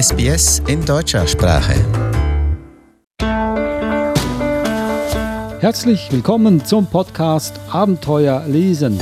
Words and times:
SBS 0.00 0.62
in 0.68 0.84
deutscher 0.84 1.26
Sprache. 1.26 1.74
Herzlich 5.58 6.06
willkommen 6.12 6.64
zum 6.64 6.86
Podcast 6.86 7.58
Abenteuer 7.72 8.44
lesen. 8.46 9.00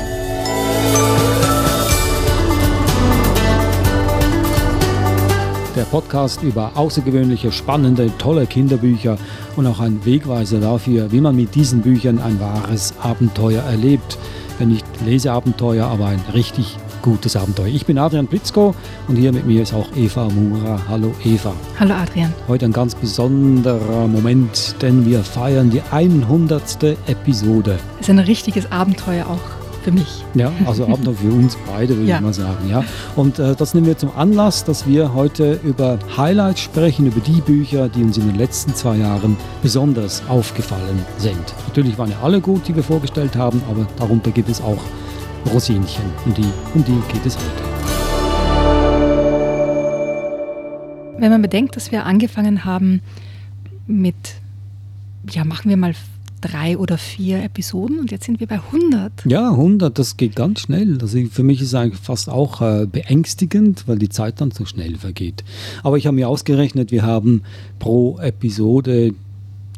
Der 5.77 5.83
Podcast 5.91 6.43
über 6.43 6.73
außergewöhnliche, 6.75 7.53
spannende, 7.53 8.11
tolle 8.17 8.47
Kinderbücher 8.47 9.19
und 9.57 9.67
auch 9.67 9.81
ein 9.81 10.03
Wegweiser 10.07 10.61
dafür, 10.61 11.13
wie 11.13 11.21
man 11.21 11.37
mit 11.37 11.55
diesen 11.55 11.83
Büchern 11.83 12.19
ein 12.21 12.41
wahres 12.41 12.95
Abenteuer 13.03 13.63
erlebt. 13.65 14.17
Wenn 14.59 14.69
nicht 14.69 14.87
Leseabenteuer, 15.05 15.85
aber 15.89 16.07
ein 16.07 16.25
richtig 16.33 16.79
gutes 17.07 17.37
Abenteuer. 17.37 17.69
Ich 17.69 17.87
bin 17.87 17.99
Adrian 17.99 18.27
Blitzko 18.27 18.75
und 19.07 19.15
hier 19.15 19.33
mit 19.33 19.47
mir 19.47 19.63
ist 19.63 19.73
auch 19.73 19.87
Eva 19.95 20.29
Mura. 20.29 20.81
Hallo 20.89 21.15
Eva. 21.25 21.53
Hallo 21.79 21.95
Adrian. 21.95 22.35
Heute 22.49 22.65
ein 22.65 22.73
ganz 22.73 22.97
besonderer 22.97 24.09
Moment, 24.09 24.75
denn 24.83 25.07
wir 25.07 25.23
feiern 25.23 25.71
die 25.71 25.83
100. 25.93 26.83
Episode. 27.07 27.79
Das 27.99 28.09
ist 28.09 28.11
ein 28.11 28.19
richtiges 28.19 28.73
Abenteuer 28.73 29.25
auch 29.27 29.85
für 29.85 29.93
mich. 29.93 30.25
Ja, 30.35 30.51
also 30.67 30.85
Abenteuer 30.89 31.15
für 31.15 31.31
uns 31.31 31.57
beide, 31.73 31.97
würde 31.97 32.09
ja. 32.09 32.17
ich 32.17 32.23
mal 32.23 32.35
sagen. 32.35 32.69
Ja. 32.69 32.83
Und 33.15 33.39
äh, 33.39 33.55
das 33.55 33.73
nehmen 33.73 33.87
wir 33.87 33.97
zum 33.97 34.11
Anlass, 34.17 34.65
dass 34.65 34.89
wir 34.89 35.15
heute 35.15 35.61
über 35.63 36.01
Highlights 36.17 36.61
sprechen, 36.61 37.07
über 37.07 37.21
die 37.21 37.41
Bücher, 37.41 37.89
die 37.89 38.03
uns 38.03 38.19
in 38.19 38.27
den 38.27 38.37
letzten 38.37 38.75
zwei 38.75 38.97
Jahren 38.97 39.37
besonders 39.63 40.25
aufgefallen 40.29 41.07
sind. 41.19 41.55
Natürlich 41.69 41.97
waren 41.99 42.11
ja 42.11 42.17
alle 42.21 42.41
gut, 42.41 42.67
die 42.67 42.75
wir 42.75 42.83
vorgestellt 42.83 43.37
haben, 43.37 43.63
aber 43.71 43.87
darunter 43.97 44.33
gibt 44.33 44.49
es 44.49 44.61
auch 44.61 44.83
Rosinchen. 45.47 46.05
Und 46.25 46.37
die, 46.37 46.53
um 46.75 46.85
die 46.85 47.01
geht 47.13 47.27
es 47.27 47.37
heute. 47.37 47.63
Wenn 51.19 51.31
man 51.31 51.43
bedenkt, 51.43 51.77
dass 51.77 51.91
wir 51.93 52.05
angefangen 52.05 52.65
haben 52.65 53.01
mit, 53.87 54.15
ja, 55.31 55.45
machen 55.45 55.71
wir 55.71 55.77
mal 55.77 55.95
drei 56.41 56.77
oder 56.77 56.99
vier 56.99 57.43
Episoden 57.43 57.99
und 57.99 58.11
jetzt 58.11 58.25
sind 58.25 58.41
wir 58.41 58.47
bei 58.47 58.57
100. 58.57 59.25
Ja, 59.27 59.51
100, 59.51 59.99
das 59.99 60.17
geht 60.17 60.37
ganz 60.37 60.61
schnell. 60.61 60.99
Also 61.01 61.19
für 61.31 61.43
mich 61.43 61.61
ist 61.61 61.69
es 61.69 61.75
eigentlich 61.75 62.01
fast 62.01 62.29
auch 62.29 62.61
äh, 62.61 62.87
beängstigend, 62.87 63.85
weil 63.87 63.99
die 63.99 64.09
Zeit 64.09 64.41
dann 64.41 64.51
so 64.51 64.65
schnell 64.67 64.97
vergeht. 64.97 65.45
Aber 65.83 65.97
ich 65.97 66.07
habe 66.07 66.15
mir 66.15 66.29
ausgerechnet, 66.29 66.91
wir 66.91 67.03
haben 67.03 67.43
pro 67.79 68.19
Episode 68.21 69.15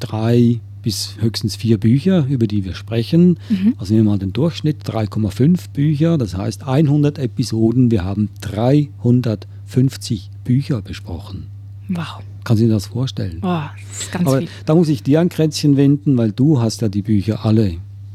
drei 0.01 0.61
bis 0.89 1.17
höchstens 1.21 1.55
vier 1.55 1.77
Bücher, 1.77 2.25
über 2.31 2.47
die 2.47 2.65
wir 2.65 2.75
sprechen. 2.75 3.39
Mhm. 3.51 3.75
Also 3.77 3.93
nehmen 3.93 4.07
wir 4.07 4.13
mal 4.13 4.19
den 4.19 4.33
Durchschnitt, 4.33 4.85
3,5 4.85 5.69
Bücher, 5.75 6.17
das 6.17 6.35
heißt 6.35 6.67
100 6.67 7.19
Episoden. 7.19 7.91
Wir 7.91 8.07
haben 8.07 8.31
350 8.41 10.31
Bücher 10.45 10.81
besprochen. 10.81 11.49
Wow. 11.91 12.23
Kann 12.43 12.57
sich 12.57 12.71
das 12.71 12.87
vorstellen? 12.87 13.41
Oh, 13.43 13.65
das 13.91 14.01
ist 14.01 14.13
ganz 14.13 14.27
Aber 14.27 14.39
viel. 14.39 14.49
da 14.65 14.75
muss 14.75 14.89
ich 14.89 15.03
dir 15.03 15.21
ein 15.21 15.29
Kränzchen 15.29 15.77
wenden, 15.77 16.17
weil 16.17 16.33
du 16.33 16.59
hast 16.59 16.81
ja 16.81 16.89
die 16.89 17.03
Bücher 17.03 17.45
alle 17.45 17.75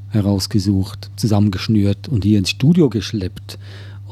herausgesucht, 0.10 1.12
zusammengeschnürt 1.16 2.08
und 2.08 2.24
hier 2.24 2.40
ins 2.40 2.50
Studio 2.50 2.90
geschleppt 2.90 3.60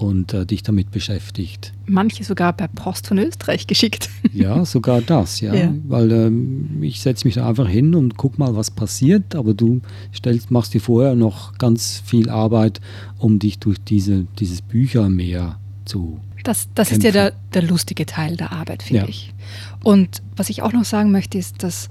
und 0.01 0.33
äh, 0.33 0.45
dich 0.45 0.63
damit 0.63 0.91
beschäftigt. 0.91 1.73
Manche 1.85 2.23
sogar 2.23 2.53
per 2.53 2.67
Post 2.67 3.07
von 3.07 3.17
Österreich 3.17 3.67
geschickt. 3.67 4.09
Ja, 4.33 4.63
sogar 4.65 5.01
das, 5.01 5.41
ja. 5.41 5.53
ja. 5.53 5.73
Weil 5.87 6.11
ähm, 6.11 6.81
ich 6.81 7.01
setze 7.01 7.27
mich 7.27 7.35
da 7.35 7.47
einfach 7.47 7.67
hin 7.67 7.95
und 7.95 8.17
guck 8.17 8.39
mal, 8.39 8.55
was 8.55 8.71
passiert, 8.71 9.35
aber 9.35 9.53
du 9.53 9.81
stellst, 10.13 10.51
machst 10.51 10.73
dir 10.73 10.81
vorher 10.81 11.15
noch 11.15 11.57
ganz 11.57 12.01
viel 12.05 12.29
Arbeit, 12.29 12.79
um 13.17 13.39
dich 13.39 13.59
durch 13.59 13.77
diese, 13.79 14.25
dieses 14.39 14.61
Büchermeer 14.61 15.59
zu. 15.85 16.19
Das, 16.43 16.69
das 16.73 16.91
ist 16.91 17.03
ja 17.03 17.11
der, 17.11 17.33
der 17.53 17.61
lustige 17.63 18.05
Teil 18.05 18.37
der 18.37 18.51
Arbeit, 18.51 18.83
finde 18.83 19.03
ja. 19.03 19.09
ich. 19.09 19.33
Und 19.83 20.21
was 20.35 20.49
ich 20.49 20.61
auch 20.61 20.73
noch 20.73 20.85
sagen 20.85 21.11
möchte, 21.11 21.37
ist, 21.37 21.61
dass 21.61 21.89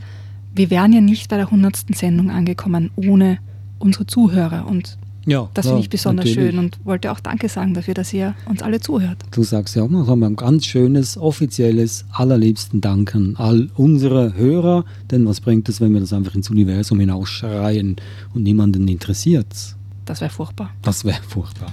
wir 0.55 0.71
wären 0.71 0.93
ja 0.93 1.01
nicht 1.01 1.29
bei 1.29 1.37
der 1.37 1.47
100. 1.47 1.95
Sendung 1.95 2.31
angekommen 2.31 2.91
ohne 2.97 3.39
unsere 3.79 4.07
Zuhörer. 4.07 4.67
Und 4.67 4.99
ja, 5.31 5.49
das 5.55 5.67
finde 5.67 5.81
ich 5.81 5.91
besonders 5.91 6.27
natürlich. 6.27 6.51
schön 6.51 6.59
und 6.59 6.85
wollte 6.85 7.13
auch 7.13 7.21
Danke 7.21 7.49
sagen 7.49 7.73
dafür, 7.73 7.95
dass 7.95 8.13
ihr 8.13 8.35
uns 8.47 8.63
alle 8.63 8.81
zuhört. 8.81 9.19
Du 9.31 9.45
sagst 9.45 9.77
ja 9.77 9.85
auch 9.85 9.89
noch 9.89 10.09
ein 10.09 10.37
ganz 10.37 10.67
schönes, 10.67 11.17
offizielles, 11.17 12.05
allerliebsten 12.11 12.81
Dank 12.81 13.15
an 13.15 13.37
all 13.37 13.69
unsere 13.77 14.35
Hörer. 14.35 14.85
Denn 15.11 15.25
was 15.27 15.41
bringt 15.41 15.69
es, 15.69 15.81
wenn 15.81 15.93
wir 15.93 16.01
das 16.01 16.13
einfach 16.13 16.35
ins 16.35 16.51
Universum 16.51 16.99
hinausschreien 16.99 17.97
und 18.35 18.43
niemanden 18.43 18.89
interessiert 18.89 19.47
es? 19.53 19.77
Das 20.05 20.21
wäre 20.21 20.31
furchtbar. 20.31 20.71
Das 20.83 21.05
wäre 21.05 21.23
furchtbar. 21.23 21.73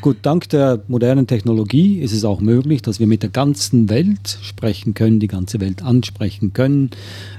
Gut, 0.00 0.18
dank 0.22 0.48
der 0.48 0.82
modernen 0.88 1.26
Technologie 1.26 2.00
ist 2.00 2.12
es 2.12 2.24
auch 2.24 2.40
möglich, 2.40 2.82
dass 2.82 2.98
wir 2.98 3.06
mit 3.06 3.22
der 3.22 3.30
ganzen 3.30 3.88
Welt 3.88 4.38
sprechen 4.42 4.94
können, 4.94 5.20
die 5.20 5.28
ganze 5.28 5.60
Welt 5.60 5.82
ansprechen 5.82 6.52
können. 6.52 6.90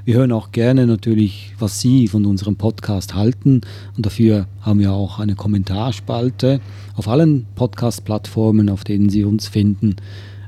Wir 0.06 0.16
hören 0.16 0.32
auch 0.32 0.52
gerne 0.52 0.88
natürlich, 0.88 1.54
was 1.60 1.82
Sie 1.82 2.08
von 2.08 2.26
unserem 2.26 2.56
Podcast 2.56 3.14
halten. 3.14 3.62
Und 3.96 4.06
dafür 4.06 4.48
haben 4.62 4.80
wir 4.80 4.94
auch 4.94 5.20
eine 5.20 5.36
Kommentarspalte 5.36 6.62
auf 6.96 7.08
allen 7.08 7.46
Podcast-Plattformen, 7.56 8.70
auf 8.70 8.84
denen 8.84 9.10
Sie 9.10 9.24
uns 9.24 9.48
finden. 9.48 9.98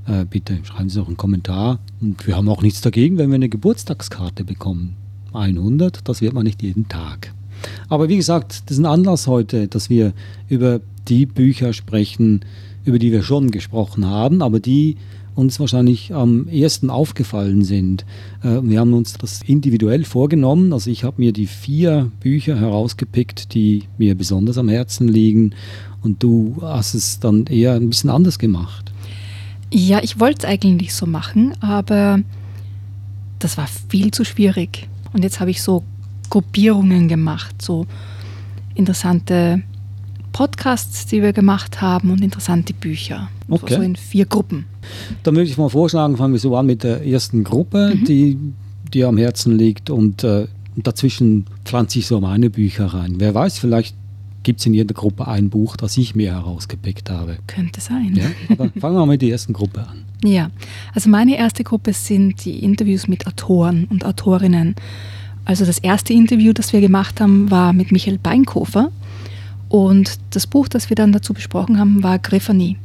Äh, 0.07 0.25
bitte 0.25 0.59
schreiben 0.63 0.89
Sie 0.89 1.01
auch 1.01 1.07
einen 1.07 1.17
Kommentar. 1.17 1.79
Und 1.99 2.25
wir 2.25 2.35
haben 2.35 2.49
auch 2.49 2.61
nichts 2.61 2.81
dagegen, 2.81 3.17
wenn 3.17 3.29
wir 3.29 3.35
eine 3.35 3.49
Geburtstagskarte 3.49 4.43
bekommen. 4.43 4.95
100, 5.33 6.07
das 6.07 6.21
wird 6.21 6.33
man 6.33 6.43
nicht 6.43 6.61
jeden 6.61 6.87
Tag. 6.87 7.33
Aber 7.87 8.09
wie 8.09 8.17
gesagt, 8.17 8.63
das 8.65 8.77
ist 8.77 8.83
ein 8.83 8.85
Anlass 8.85 9.27
heute, 9.27 9.67
dass 9.67 9.89
wir 9.89 10.13
über 10.47 10.81
die 11.07 11.25
Bücher 11.25 11.73
sprechen, 11.73 12.41
über 12.85 12.99
die 12.99 13.11
wir 13.11 13.23
schon 13.23 13.51
gesprochen 13.51 14.05
haben, 14.05 14.41
aber 14.41 14.59
die 14.59 14.97
uns 15.35 15.59
wahrscheinlich 15.59 16.13
am 16.13 16.47
ersten 16.47 16.89
aufgefallen 16.89 17.63
sind. 17.63 18.05
Äh, 18.43 18.59
wir 18.61 18.79
haben 18.79 18.93
uns 18.93 19.13
das 19.13 19.41
individuell 19.41 20.03
vorgenommen. 20.03 20.73
Also 20.73 20.91
ich 20.91 21.03
habe 21.03 21.15
mir 21.21 21.31
die 21.31 21.47
vier 21.47 22.11
Bücher 22.19 22.59
herausgepickt, 22.59 23.53
die 23.53 23.83
mir 23.97 24.15
besonders 24.15 24.57
am 24.57 24.69
Herzen 24.69 25.07
liegen. 25.07 25.55
Und 26.03 26.21
du 26.21 26.57
hast 26.61 26.93
es 26.93 27.19
dann 27.19 27.45
eher 27.45 27.73
ein 27.73 27.89
bisschen 27.89 28.09
anders 28.09 28.37
gemacht. 28.37 28.91
Ja, 29.71 30.01
ich 30.03 30.19
wollte 30.19 30.39
es 30.39 30.45
eigentlich 30.45 30.93
so 30.93 31.05
machen, 31.05 31.53
aber 31.61 32.19
das 33.39 33.57
war 33.57 33.67
viel 33.87 34.11
zu 34.11 34.25
schwierig. 34.25 34.89
Und 35.13 35.23
jetzt 35.23 35.39
habe 35.39 35.51
ich 35.51 35.61
so 35.61 35.83
Gruppierungen 36.29 37.07
gemacht, 37.07 37.61
so 37.61 37.85
interessante 38.75 39.63
Podcasts, 40.31 41.05
die 41.05 41.21
wir 41.21 41.33
gemacht 41.33 41.81
haben 41.81 42.11
und 42.11 42.21
interessante 42.21 42.73
Bücher. 42.73 43.29
Okay. 43.49 43.75
So 43.75 43.81
in 43.81 43.95
vier 43.95 44.25
Gruppen. 44.25 44.65
Dann 45.23 45.35
würde 45.35 45.49
ich 45.49 45.57
mal 45.57 45.69
vorschlagen, 45.69 46.17
fangen 46.17 46.33
wir 46.33 46.39
so 46.39 46.55
an 46.55 46.65
mit 46.65 46.83
der 46.83 47.05
ersten 47.05 47.43
Gruppe, 47.43 47.93
mhm. 47.95 48.05
die 48.05 48.37
dir 48.93 49.07
am 49.07 49.17
Herzen 49.17 49.57
liegt 49.57 49.89
und 49.89 50.23
äh, 50.23 50.47
dazwischen 50.75 51.45
pflanze 51.65 51.99
ich 51.99 52.07
so 52.07 52.21
meine 52.21 52.49
Bücher 52.49 52.85
rein. 52.85 53.15
Wer 53.17 53.33
weiß, 53.33 53.59
vielleicht 53.59 53.95
gibt 54.43 54.61
es 54.61 54.65
in 54.65 54.73
jeder 54.73 54.93
Gruppe 54.93 55.27
ein 55.27 55.49
Buch, 55.49 55.75
das 55.75 55.97
ich 55.97 56.15
mir 56.15 56.31
herausgepickt 56.33 57.09
habe. 57.09 57.37
Könnte 57.47 57.81
sein. 57.81 58.15
Ja, 58.15 58.31
aber 58.49 58.69
fangen 58.79 58.95
wir 58.95 58.99
mal 58.99 59.07
mit 59.07 59.21
der 59.21 59.29
ersten 59.29 59.53
Gruppe 59.53 59.81
an. 59.87 60.05
Ja, 60.23 60.49
also 60.93 61.09
meine 61.09 61.37
erste 61.37 61.63
Gruppe 61.63 61.93
sind 61.93 62.45
die 62.45 62.63
Interviews 62.63 63.07
mit 63.07 63.27
Autoren 63.27 63.85
und 63.85 64.05
Autorinnen. 64.05 64.75
Also 65.45 65.65
das 65.65 65.79
erste 65.79 66.13
Interview, 66.13 66.53
das 66.53 66.73
wir 66.73 66.81
gemacht 66.81 67.19
haben, 67.21 67.49
war 67.49 67.73
mit 67.73 67.91
Michael 67.91 68.17
Beinkofer. 68.17 68.91
Und 69.67 70.19
das 70.31 70.47
Buch, 70.47 70.67
das 70.67 70.89
wir 70.89 70.95
dann 70.95 71.11
dazu 71.11 71.33
besprochen 71.33 71.79
haben, 71.79 72.03
war 72.03 72.19
Griffanie. 72.19 72.77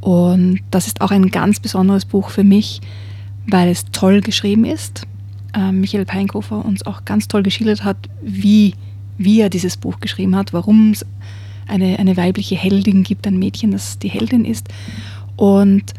Und 0.00 0.60
das 0.70 0.86
ist 0.86 1.00
auch 1.00 1.10
ein 1.10 1.30
ganz 1.30 1.58
besonderes 1.58 2.04
Buch 2.04 2.30
für 2.30 2.44
mich, 2.44 2.80
weil 3.48 3.68
es 3.68 3.84
toll 3.92 4.20
geschrieben 4.20 4.64
ist. 4.64 5.02
Äh, 5.52 5.72
Michael 5.72 6.04
Peinkofer 6.04 6.64
uns 6.64 6.86
auch 6.86 7.04
ganz 7.04 7.28
toll 7.28 7.42
geschildert 7.42 7.82
hat, 7.82 7.96
wie, 8.22 8.74
wie 9.18 9.40
er 9.40 9.50
dieses 9.50 9.76
Buch 9.76 9.98
geschrieben 10.00 10.36
hat, 10.36 10.52
warum 10.52 10.92
es 10.92 11.04
eine, 11.66 11.98
eine 11.98 12.16
weibliche 12.16 12.54
Heldin 12.54 13.02
gibt, 13.02 13.26
ein 13.26 13.38
Mädchen, 13.38 13.72
das 13.72 13.98
die 13.98 14.08
Heldin 14.08 14.44
ist. 14.44 14.68
Und 15.34 15.92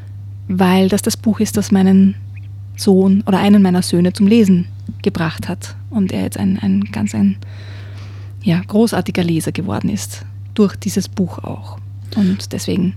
weil 0.47 0.87
das 0.87 1.01
das 1.01 1.17
Buch 1.17 1.41
ist, 1.41 1.57
das 1.57 1.71
meinen 1.71 2.15
Sohn 2.77 3.23
oder 3.25 3.39
einen 3.39 3.61
meiner 3.61 3.81
Söhne 3.81 4.13
zum 4.13 4.27
Lesen 4.27 4.67
gebracht 5.01 5.47
hat 5.47 5.75
und 5.89 6.11
er 6.11 6.23
jetzt 6.23 6.37
ein, 6.37 6.59
ein 6.59 6.85
ganz 6.91 7.13
ein 7.15 7.37
ja, 8.43 8.61
großartiger 8.65 9.23
Leser 9.23 9.51
geworden 9.51 9.89
ist 9.89 10.25
durch 10.53 10.75
dieses 10.75 11.09
Buch 11.09 11.39
auch. 11.39 11.79
Und 12.15 12.53
deswegen 12.53 12.95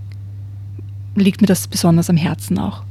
liegt 1.15 1.41
mir 1.41 1.47
das 1.47 1.67
besonders 1.67 2.09
am 2.09 2.17
Herzen 2.17 2.57
auch. 2.57 2.83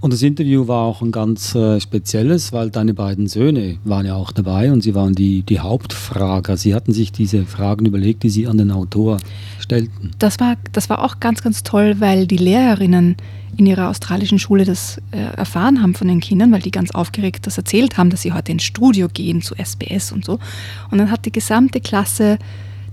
Und 0.00 0.12
das 0.12 0.22
Interview 0.22 0.68
war 0.68 0.82
auch 0.82 1.02
ein 1.02 1.12
ganz 1.12 1.54
äh, 1.54 1.80
spezielles, 1.80 2.52
weil 2.52 2.70
deine 2.70 2.94
beiden 2.94 3.26
Söhne 3.26 3.78
waren 3.84 4.06
ja 4.06 4.14
auch 4.14 4.32
dabei 4.32 4.72
und 4.72 4.82
sie 4.82 4.94
waren 4.94 5.14
die, 5.14 5.42
die 5.42 5.60
Hauptfrager. 5.60 6.56
Sie 6.56 6.74
hatten 6.74 6.92
sich 6.92 7.12
diese 7.12 7.44
Fragen 7.44 7.86
überlegt, 7.86 8.22
die 8.22 8.30
sie 8.30 8.46
an 8.46 8.58
den 8.58 8.70
Autor 8.70 9.18
stellten. 9.58 10.12
Das 10.18 10.38
war, 10.40 10.56
das 10.72 10.90
war 10.90 11.02
auch 11.02 11.20
ganz, 11.20 11.42
ganz 11.42 11.62
toll, 11.62 11.96
weil 11.98 12.26
die 12.26 12.36
Lehrerinnen 12.36 13.16
in 13.56 13.66
ihrer 13.66 13.88
australischen 13.88 14.38
Schule 14.38 14.64
das 14.64 14.98
äh, 15.12 15.18
erfahren 15.36 15.82
haben 15.82 15.94
von 15.94 16.08
den 16.08 16.20
Kindern, 16.20 16.52
weil 16.52 16.60
die 16.60 16.70
ganz 16.70 16.90
aufgeregt 16.90 17.46
das 17.46 17.56
erzählt 17.56 17.96
haben, 17.96 18.10
dass 18.10 18.22
sie 18.22 18.32
heute 18.32 18.52
ins 18.52 18.64
Studio 18.64 19.08
gehen 19.08 19.40
zu 19.40 19.54
SBS 19.54 20.12
und 20.12 20.24
so. 20.24 20.38
Und 20.90 20.98
dann 20.98 21.10
hat 21.10 21.24
die 21.24 21.32
gesamte 21.32 21.80
Klasse 21.80 22.38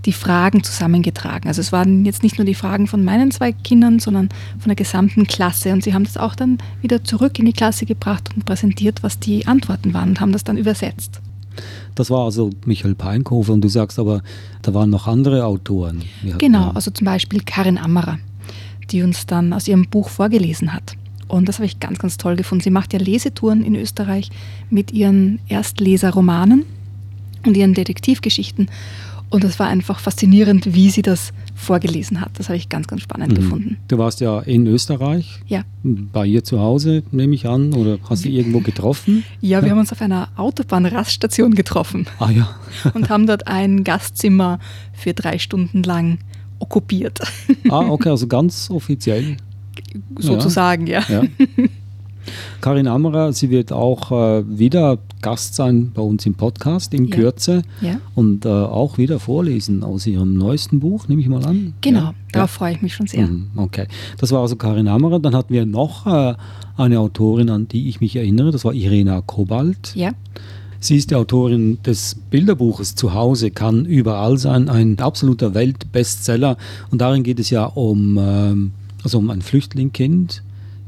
die 0.04 0.12
Fragen 0.12 0.62
zusammengetragen. 0.62 1.48
Also 1.48 1.60
es 1.60 1.72
waren 1.72 2.04
jetzt 2.04 2.22
nicht 2.22 2.38
nur 2.38 2.44
die 2.44 2.54
Fragen 2.54 2.86
von 2.86 3.04
meinen 3.04 3.30
zwei 3.30 3.52
Kindern, 3.52 3.98
sondern 3.98 4.28
von 4.58 4.68
der 4.68 4.76
gesamten 4.76 5.26
Klasse. 5.26 5.72
Und 5.72 5.82
sie 5.82 5.94
haben 5.94 6.04
das 6.04 6.16
auch 6.16 6.34
dann 6.34 6.58
wieder 6.82 7.04
zurück 7.04 7.38
in 7.38 7.46
die 7.46 7.52
Klasse 7.52 7.86
gebracht 7.86 8.30
und 8.34 8.44
präsentiert, 8.44 9.02
was 9.02 9.18
die 9.18 9.46
Antworten 9.46 9.94
waren 9.94 10.10
und 10.10 10.20
haben 10.20 10.32
das 10.32 10.44
dann 10.44 10.58
übersetzt. 10.58 11.20
Das 11.94 12.10
war 12.10 12.24
also 12.24 12.50
Michael 12.66 12.94
Peinkofer 12.94 13.52
und 13.52 13.60
du 13.60 13.68
sagst 13.68 13.98
aber, 13.98 14.22
da 14.62 14.74
waren 14.74 14.90
noch 14.90 15.06
andere 15.06 15.44
Autoren. 15.44 16.02
Genau, 16.38 16.70
also 16.70 16.90
zum 16.90 17.04
Beispiel 17.04 17.40
Karin 17.44 17.78
Ammerer, 17.78 18.18
die 18.90 19.02
uns 19.02 19.26
dann 19.26 19.52
aus 19.52 19.68
ihrem 19.68 19.88
Buch 19.88 20.08
vorgelesen 20.08 20.72
hat. 20.72 20.96
Und 21.28 21.48
das 21.48 21.56
habe 21.56 21.66
ich 21.66 21.80
ganz, 21.80 21.98
ganz 21.98 22.16
toll 22.16 22.36
gefunden. 22.36 22.64
Sie 22.64 22.70
macht 22.70 22.92
ja 22.92 22.98
Lesetouren 22.98 23.64
in 23.64 23.76
Österreich 23.76 24.30
mit 24.70 24.92
ihren 24.92 25.38
Erstleserromanen 25.48 26.64
und 27.46 27.56
ihren 27.56 27.74
Detektivgeschichten. 27.74 28.68
Und 29.34 29.42
es 29.42 29.58
war 29.58 29.66
einfach 29.66 29.98
faszinierend, 29.98 30.76
wie 30.76 30.90
sie 30.90 31.02
das 31.02 31.32
vorgelesen 31.56 32.20
hat. 32.20 32.30
Das 32.34 32.48
habe 32.48 32.56
ich 32.56 32.68
ganz, 32.68 32.86
ganz 32.86 33.02
spannend 33.02 33.32
mhm. 33.32 33.34
gefunden. 33.34 33.76
Du 33.88 33.98
warst 33.98 34.20
ja 34.20 34.38
in 34.38 34.64
Österreich. 34.68 35.40
Ja. 35.48 35.62
Bei 35.82 36.24
ihr 36.24 36.44
zu 36.44 36.60
Hause, 36.60 37.02
nehme 37.10 37.34
ich 37.34 37.48
an, 37.48 37.74
oder 37.74 37.98
hast 38.08 38.24
du 38.24 38.28
sie 38.28 38.36
irgendwo 38.36 38.60
getroffen? 38.60 39.24
Ja, 39.40 39.60
wir 39.60 39.66
ja. 39.66 39.72
haben 39.72 39.80
uns 39.80 39.90
auf 39.90 40.00
einer 40.00 40.28
Autobahnraststation 40.36 41.56
getroffen. 41.56 42.06
Ah 42.20 42.30
ja. 42.30 42.48
und 42.94 43.08
haben 43.08 43.26
dort 43.26 43.48
ein 43.48 43.82
Gastzimmer 43.82 44.60
für 44.92 45.14
drei 45.14 45.40
Stunden 45.40 45.82
lang 45.82 46.18
okkupiert. 46.60 47.18
Ah, 47.70 47.88
okay, 47.88 48.10
also 48.10 48.28
ganz 48.28 48.70
offiziell. 48.70 49.36
Sozusagen, 50.16 50.86
ja. 50.86 51.02
ja. 51.08 51.22
Karin 52.60 52.86
Ammerer, 52.86 53.32
sie 53.32 53.50
wird 53.50 53.72
auch 53.72 54.10
äh, 54.10 54.44
wieder 54.46 54.98
Gast 55.22 55.54
sein 55.54 55.92
bei 55.94 56.02
uns 56.02 56.26
im 56.26 56.34
Podcast 56.34 56.94
in 56.94 57.06
ja. 57.06 57.16
Kürze 57.16 57.62
ja. 57.80 57.98
und 58.14 58.44
äh, 58.44 58.48
auch 58.48 58.98
wieder 58.98 59.18
vorlesen 59.18 59.82
aus 59.82 60.06
ihrem 60.06 60.34
neuesten 60.34 60.80
Buch, 60.80 61.08
nehme 61.08 61.20
ich 61.20 61.28
mal 61.28 61.44
an. 61.44 61.74
Genau, 61.80 62.00
ja. 62.00 62.14
darauf 62.32 62.50
freue 62.50 62.74
ich 62.74 62.82
mich 62.82 62.94
schon 62.94 63.06
sehr. 63.06 63.26
Mhm, 63.26 63.50
okay, 63.56 63.86
das 64.18 64.32
war 64.32 64.40
also 64.40 64.56
Karin 64.56 64.88
Ammerer. 64.88 65.20
Dann 65.20 65.34
hatten 65.34 65.52
wir 65.52 65.66
noch 65.66 66.06
äh, 66.06 66.34
eine 66.76 67.00
Autorin, 67.00 67.50
an 67.50 67.68
die 67.68 67.88
ich 67.88 68.00
mich 68.00 68.16
erinnere, 68.16 68.50
das 68.50 68.64
war 68.64 68.74
Irena 68.74 69.20
Kobalt. 69.20 69.94
Ja. 69.94 70.12
Sie 70.84 70.96
ist 70.96 71.10
die 71.10 71.14
Autorin 71.14 71.78
des 71.82 72.14
Bilderbuches 72.28 72.94
Zuhause 72.94 73.50
kann 73.50 73.86
überall 73.86 74.36
sein, 74.36 74.68
ein 74.68 74.98
absoluter 74.98 75.54
Weltbestseller. 75.54 76.58
Und 76.90 77.00
darin 77.00 77.22
geht 77.22 77.40
es 77.40 77.48
ja 77.48 77.64
um, 77.64 78.18
ähm, 78.20 78.72
also 79.02 79.16
um 79.16 79.30
ein 79.30 79.40
Flüchtlingskind, 79.40 80.42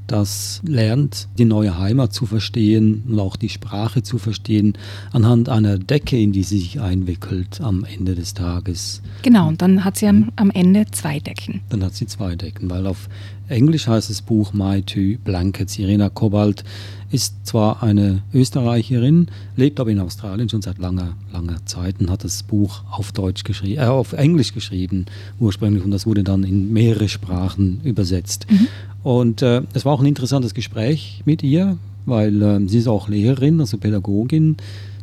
das 0.06 0.60
lernt, 0.64 1.28
die 1.38 1.44
neue 1.44 1.78
Heimat 1.78 2.12
zu 2.12 2.26
verstehen 2.26 3.02
und 3.08 3.18
auch 3.18 3.36
die 3.36 3.48
Sprache 3.48 4.02
zu 4.02 4.18
verstehen, 4.18 4.74
anhand 5.12 5.48
einer 5.48 5.78
Decke, 5.78 6.18
in 6.18 6.32
die 6.32 6.42
sie 6.42 6.58
sich 6.58 6.80
einwickelt 6.80 7.60
am 7.60 7.84
Ende 7.84 8.14
des 8.14 8.34
Tages. 8.34 9.02
Genau, 9.22 9.48
und 9.48 9.62
dann 9.62 9.84
hat 9.84 9.96
sie 9.96 10.06
am, 10.06 10.30
am 10.36 10.50
Ende 10.50 10.86
zwei 10.90 11.18
Decken. 11.18 11.60
Dann 11.68 11.82
hat 11.82 11.94
sie 11.94 12.06
zwei 12.06 12.36
Decken, 12.36 12.70
weil 12.70 12.86
auf 12.86 13.08
Englisch 13.48 13.86
heißt 13.86 14.10
das 14.10 14.22
Buch 14.22 14.52
My 14.52 14.82
Two 14.82 15.18
Blankets. 15.22 15.78
Irena 15.78 16.08
Kobalt 16.08 16.64
ist 17.10 17.46
zwar 17.46 17.82
eine 17.82 18.22
Österreicherin, 18.34 19.28
lebt 19.54 19.78
aber 19.78 19.90
in 19.90 20.00
Australien 20.00 20.48
schon 20.48 20.62
seit 20.62 20.78
langer, 20.78 21.14
langer 21.32 21.64
Zeit 21.64 22.00
und 22.00 22.10
hat 22.10 22.24
das 22.24 22.42
Buch 22.42 22.82
auf 22.90 23.12
Deutsch 23.12 23.44
geschrieben, 23.44 23.80
äh, 23.80 23.86
auf 23.86 24.12
Englisch 24.12 24.52
geschrieben 24.52 25.06
ursprünglich 25.38 25.84
und 25.84 25.92
das 25.92 26.06
wurde 26.06 26.24
dann 26.24 26.42
in 26.42 26.72
mehrere 26.72 27.08
Sprachen 27.08 27.80
übersetzt. 27.84 28.46
Mhm. 28.50 28.66
Und 29.06 29.40
äh, 29.40 29.62
es 29.72 29.84
war 29.84 29.92
auch 29.92 30.00
ein 30.00 30.06
interessantes 30.06 30.52
Gespräch 30.52 31.22
mit 31.24 31.44
ihr, 31.44 31.78
weil 32.06 32.42
äh, 32.42 32.68
sie 32.68 32.78
ist 32.78 32.88
auch 32.88 33.08
Lehrerin, 33.08 33.60
also 33.60 33.78
Pädagogin. 33.78 34.56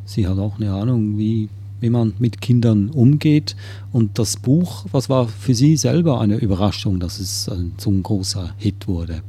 Sie 0.04 0.28
hat 0.28 0.38
auch 0.40 0.60
eine 0.60 0.74
Ahnung, 0.74 1.18
wie, 1.18 1.48
wie 1.80 1.90
man 1.90 2.12
mit 2.20 2.42
Kindern 2.42 2.90
umgeht. 2.90 3.56
Und 3.94 4.20
das 4.20 4.36
Buch, 4.36 4.88
was 4.92 5.08
war 5.08 5.30
für 5.30 5.56
sie 5.56 5.78
selber 5.78 6.20
eine 6.20 6.36
Überraschung, 6.36 7.00
dass 7.00 7.18
es 7.18 7.48
äh, 7.48 7.56
so 7.78 7.92
ein 7.92 8.04
großer 8.04 8.54
Hit 8.58 8.90
wurde? 8.90 9.22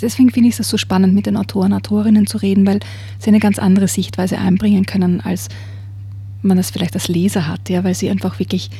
Deswegen 0.00 0.30
finde 0.30 0.48
ich 0.48 0.58
es 0.58 0.66
so 0.66 0.78
spannend, 0.78 1.12
mit 1.12 1.26
den 1.26 1.36
Autoren, 1.36 1.74
Autorinnen 1.74 2.26
zu 2.26 2.38
reden, 2.38 2.66
weil 2.66 2.80
sie 3.18 3.28
eine 3.28 3.40
ganz 3.40 3.58
andere 3.58 3.88
Sichtweise 3.88 4.38
einbringen 4.38 4.86
können, 4.86 5.20
als 5.20 5.50
man 6.40 6.56
es 6.56 6.70
vielleicht 6.70 6.94
als 6.94 7.08
Leser 7.08 7.46
hat, 7.46 7.68
ja, 7.68 7.84
weil 7.84 7.94
sie 7.94 8.08
einfach 8.08 8.38
wirklich 8.38 8.70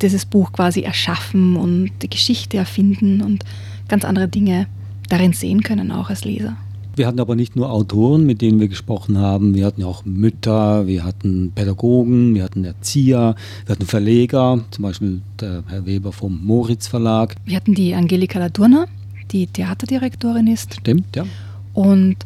dieses 0.00 0.24
Buch 0.24 0.52
quasi 0.52 0.80
erschaffen 0.80 1.56
und 1.56 1.90
die 2.02 2.10
Geschichte 2.10 2.56
erfinden 2.56 3.22
und 3.22 3.44
ganz 3.88 4.04
andere 4.04 4.28
Dinge 4.28 4.66
darin 5.08 5.32
sehen 5.32 5.62
können, 5.62 5.90
auch 5.90 6.10
als 6.10 6.24
Leser. 6.24 6.56
Wir 6.98 7.06
hatten 7.06 7.20
aber 7.20 7.36
nicht 7.36 7.54
nur 7.54 7.70
Autoren, 7.70 8.26
mit 8.26 8.42
denen 8.42 8.58
wir 8.58 8.66
gesprochen 8.66 9.18
haben, 9.18 9.54
wir 9.54 9.64
hatten 9.64 9.82
ja 9.82 9.86
auch 9.86 10.04
Mütter, 10.04 10.88
wir 10.88 11.04
hatten 11.04 11.52
Pädagogen, 11.54 12.34
wir 12.34 12.42
hatten 12.42 12.64
Erzieher, 12.64 13.36
wir 13.66 13.72
hatten 13.72 13.86
Verleger, 13.86 14.64
zum 14.72 14.82
Beispiel 14.82 15.22
der 15.40 15.62
Herr 15.68 15.86
Weber 15.86 16.10
vom 16.10 16.44
Moritz 16.44 16.88
Verlag. 16.88 17.36
Wir 17.44 17.54
hatten 17.54 17.74
die 17.74 17.94
Angelika 17.94 18.40
Ladurner, 18.40 18.86
die 19.30 19.46
Theaterdirektorin 19.46 20.48
ist. 20.48 20.74
Stimmt, 20.74 21.14
ja. 21.14 21.24
Und 21.72 22.16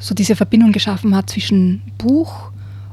so 0.00 0.12
diese 0.12 0.34
Verbindung 0.34 0.72
geschaffen 0.72 1.14
hat 1.14 1.30
zwischen 1.30 1.82
Buch 1.96 2.50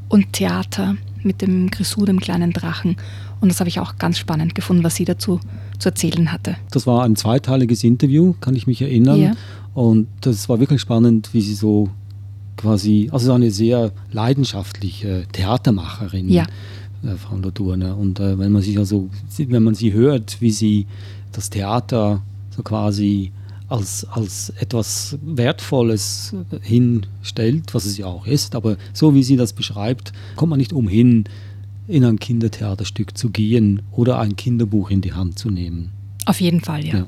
und 0.09 0.33
Theater 0.33 0.97
mit 1.23 1.41
dem 1.41 1.71
Grisou, 1.71 2.05
dem 2.05 2.19
kleinen 2.19 2.53
Drachen. 2.53 2.95
Und 3.39 3.49
das 3.49 3.59
habe 3.59 3.69
ich 3.69 3.79
auch 3.79 3.97
ganz 3.97 4.17
spannend 4.17 4.55
gefunden, 4.55 4.83
was 4.83 4.95
sie 4.95 5.05
dazu 5.05 5.39
zu 5.79 5.89
erzählen 5.89 6.31
hatte. 6.31 6.55
Das 6.71 6.87
war 6.87 7.03
ein 7.03 7.15
zweiteiliges 7.15 7.83
Interview, 7.83 8.33
kann 8.41 8.55
ich 8.55 8.67
mich 8.67 8.81
erinnern. 8.81 9.19
Ja. 9.19 9.31
Und 9.73 10.07
das 10.21 10.49
war 10.49 10.59
wirklich 10.59 10.81
spannend, 10.81 11.29
wie 11.33 11.41
sie 11.41 11.53
so 11.53 11.89
quasi, 12.55 13.09
also 13.11 13.31
eine 13.33 13.51
sehr 13.51 13.91
leidenschaftliche 14.11 15.25
Theatermacherin, 15.31 16.29
ja. 16.29 16.45
äh, 17.03 17.15
Frau 17.15 17.37
Lodurne. 17.37 17.95
Und 17.95 18.19
äh, 18.19 18.39
wenn 18.39 18.51
man 18.51 18.63
sich 18.63 18.77
also, 18.79 19.09
wenn 19.37 19.63
man 19.63 19.75
sie 19.75 19.93
hört, 19.93 20.41
wie 20.41 20.51
sie 20.51 20.87
das 21.31 21.49
Theater 21.49 22.21
so 22.55 22.63
quasi 22.63 23.31
als, 23.69 24.07
als 24.09 24.51
etwas 24.59 25.17
Wertvolles 25.21 26.33
hinstellt, 26.61 27.73
was 27.73 27.85
es 27.85 27.97
ja 27.97 28.05
auch 28.05 28.25
ist, 28.25 28.55
aber 28.55 28.77
so 28.93 29.13
wie 29.13 29.23
sie 29.23 29.35
das 29.35 29.53
beschreibt, 29.53 30.13
kommt 30.35 30.49
man 30.51 30.57
nicht 30.57 30.73
umhin, 30.73 31.25
in 31.87 32.03
ein 32.03 32.19
Kindertheaterstück 32.19 33.17
zu 33.17 33.29
gehen 33.29 33.81
oder 33.91 34.19
ein 34.19 34.35
Kinderbuch 34.35 34.89
in 34.89 35.01
die 35.01 35.13
Hand 35.13 35.39
zu 35.39 35.49
nehmen. 35.49 35.91
Auf 36.25 36.41
jeden 36.41 36.61
Fall, 36.61 36.85
ja. 36.85 36.97
ja. 36.99 37.07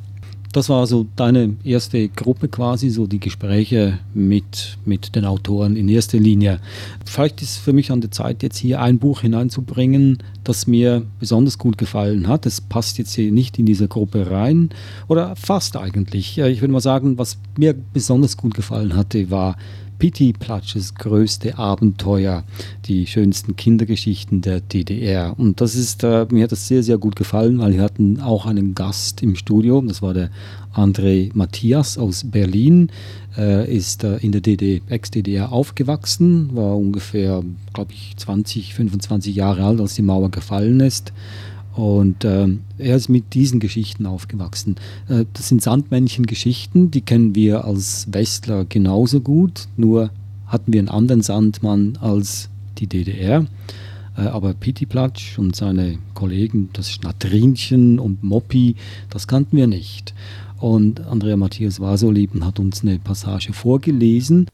Das 0.52 0.68
war 0.68 0.88
so 0.88 1.06
deine 1.16 1.58
erste 1.64 2.10
Gruppe 2.10 2.48
quasi, 2.48 2.90
so 2.90 3.06
die 3.06 3.20
Gespräche 3.20 4.00
mit, 4.16 4.80
mit 4.84 5.16
den 5.16 5.26
Autoren 5.26 5.76
in 5.76 5.88
erster 5.88 6.18
Linie. 6.18 6.60
Vielleicht 7.06 7.44
ist 7.44 7.58
für 7.58 7.72
mich 7.72 7.92
an 7.92 8.02
der 8.02 8.10
Zeit, 8.10 8.42
jetzt 8.42 8.58
hier 8.58 8.82
ein 8.82 8.98
Buch 8.98 9.22
hineinzubringen, 9.22 10.18
das 10.44 10.66
mir 10.66 11.06
besonders 11.20 11.60
gut 11.60 11.78
gefallen 11.78 12.28
hat. 12.28 12.48
Es 12.48 12.62
passt 12.62 12.98
jetzt 12.98 13.14
hier 13.14 13.32
nicht 13.32 13.60
in 13.60 13.68
diese 13.68 13.88
Gruppe 13.88 14.32
rein 14.32 14.70
oder 15.08 15.36
fast 15.36 15.78
eigentlich. 15.78 16.40
Ich 16.40 16.62
würde 16.62 16.74
mal 16.74 16.82
sagen, 16.82 17.20
was 17.20 17.38
mir 17.56 17.76
besonders 17.94 18.36
gut 18.36 18.56
gefallen 18.56 18.96
hatte, 18.96 19.30
war 19.30 19.56
Pitti 20.00 20.34
Platsches 20.34 20.96
größte 20.96 21.58
Abenteuer, 21.58 22.44
die 22.86 23.06
schönsten 23.06 23.58
Kindergeschichten 23.58 24.42
der 24.42 24.62
DDR. 24.62 25.38
Und 25.38 25.60
das 25.60 25.76
ist, 25.76 26.04
äh, 26.04 26.26
mir 26.32 26.46
hat 26.46 26.54
das 26.54 26.68
sehr, 26.68 26.84
sehr 26.84 26.98
gut 26.98 27.18
gefallen, 27.18 27.60
weil 27.60 27.74
wir 27.74 27.82
hatten 27.82 28.22
auch 28.22 28.46
einen 28.46 28.74
Gast 28.74 29.22
im 29.22 29.36
Studio, 29.36 29.82
das 29.82 30.02
war 30.02 30.14
der 30.14 30.30
André 30.74 31.32
Matthias 31.34 31.98
aus 31.98 32.24
Berlin, 32.24 32.90
äh, 33.38 33.76
ist 33.76 34.06
äh, 34.06 34.18
in 34.18 34.32
der 34.32 34.42
Ex-DDR 34.88 35.52
aufgewachsen, 35.52 36.56
war 36.56 36.78
ungefähr, 36.78 37.44
glaube 37.74 37.92
ich, 37.92 38.16
20, 38.16 38.74
25 38.74 39.36
Jahre 39.36 39.66
alt, 39.66 39.82
als 39.82 39.96
die 39.96 40.02
Mauer 40.02 40.32
gefallen 40.32 40.80
ist 40.80 41.12
und 41.80 42.26
äh, 42.26 42.48
er 42.78 42.98
ist 42.98 43.08
mit 43.08 43.34
diesen 43.34 43.62
Geschichten 43.62 44.06
aufgewachsen. 44.06 44.76
Äh, 45.08 45.24
das 45.32 45.48
sind 45.48 45.62
Sandmännchen-Geschichten, 45.62 46.92
die 46.92 47.00
kennen 47.00 47.36
wir 47.36 47.64
als 47.64 48.08
Westler 48.12 48.66
genauso 48.66 49.22
gut, 49.22 49.70
nur 49.78 50.12
hatten 50.46 50.74
wir 50.74 50.80
einen 50.80 50.90
anderen 50.90 51.22
Sandmann 51.22 51.98
als 52.02 52.50
die 52.80 52.88
DDR. 52.88 53.46
Äh, 54.18 54.24
aber 54.24 54.54
Pitiplatsch 54.54 55.40
und 55.40 55.56
seine 55.56 56.00
Kollegen, 56.16 56.70
das 56.74 56.92
Schnatrinchen 56.92 57.98
und 57.98 58.24
Moppi, 58.24 58.76
das 59.10 59.28
kannten 59.28 59.56
wir 59.56 59.68
nicht. 59.68 60.14
Und 60.58 61.00
Andrea 61.08 61.38
Matthias 61.38 61.80
war 61.80 61.98
so 61.98 62.12
lieb 62.12 62.36
und 62.36 62.46
hat 62.46 62.60
uns 62.60 62.82
eine 62.82 63.00
Passage 63.00 63.54
vorgelesen. 63.54 64.48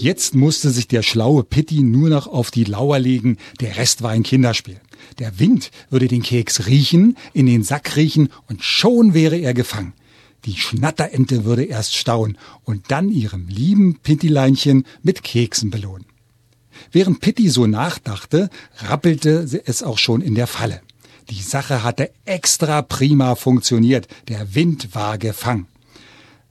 Jetzt 0.00 0.34
musste 0.34 0.70
sich 0.70 0.88
der 0.88 1.02
schlaue 1.02 1.44
Pitti 1.44 1.82
nur 1.82 2.08
noch 2.08 2.26
auf 2.26 2.50
die 2.50 2.64
Lauer 2.64 2.98
legen, 2.98 3.36
der 3.60 3.76
Rest 3.76 4.00
war 4.00 4.12
ein 4.12 4.22
Kinderspiel. 4.22 4.80
Der 5.18 5.38
Wind 5.38 5.70
würde 5.90 6.08
den 6.08 6.22
Keks 6.22 6.66
riechen, 6.66 7.18
in 7.34 7.44
den 7.44 7.62
Sack 7.62 7.96
riechen 7.96 8.30
und 8.48 8.64
schon 8.64 9.12
wäre 9.12 9.36
er 9.36 9.52
gefangen. 9.52 9.92
Die 10.46 10.56
Schnatterente 10.56 11.44
würde 11.44 11.64
erst 11.64 11.94
staunen 11.94 12.38
und 12.64 12.90
dann 12.90 13.10
ihrem 13.10 13.46
lieben 13.48 13.98
Pittileinchen 13.98 14.86
mit 15.02 15.22
Keksen 15.22 15.68
belohnen. 15.68 16.06
Während 16.92 17.20
Pitti 17.20 17.50
so 17.50 17.66
nachdachte, 17.66 18.48
rappelte 18.78 19.46
es 19.66 19.82
auch 19.82 19.98
schon 19.98 20.22
in 20.22 20.34
der 20.34 20.46
Falle. 20.46 20.80
Die 21.28 21.42
Sache 21.42 21.84
hatte 21.84 22.10
extra 22.24 22.80
prima 22.80 23.34
funktioniert, 23.34 24.08
der 24.28 24.54
Wind 24.54 24.94
war 24.94 25.18
gefangen. 25.18 25.66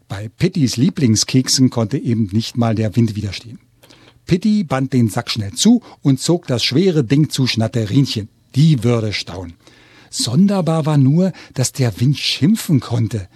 Bei 0.09 0.27
Pittys 0.27 0.75
Lieblingskeksen 0.75 1.69
konnte 1.69 1.97
eben 1.97 2.29
nicht 2.33 2.57
mal 2.57 2.75
der 2.75 2.95
Wind 2.95 3.15
widerstehen. 3.15 3.59
Pitti 4.25 4.63
band 4.63 4.91
den 4.91 5.07
Sack 5.07 5.29
schnell 5.29 5.53
zu 5.53 5.81
und 6.01 6.19
zog 6.19 6.47
das 6.47 6.63
schwere 6.63 7.03
Ding 7.03 7.29
zu 7.29 7.47
Schnatterinchen. 7.47 8.27
Die 8.55 8.83
würde 8.83 9.13
staunen. 9.13 9.53
Sonderbar 10.09 10.87
war 10.87 10.97
nur, 10.97 11.31
dass 11.53 11.71
der 11.71 11.99
Wind 12.01 12.17
schimpfen 12.17 12.79
konnte. 12.79 13.29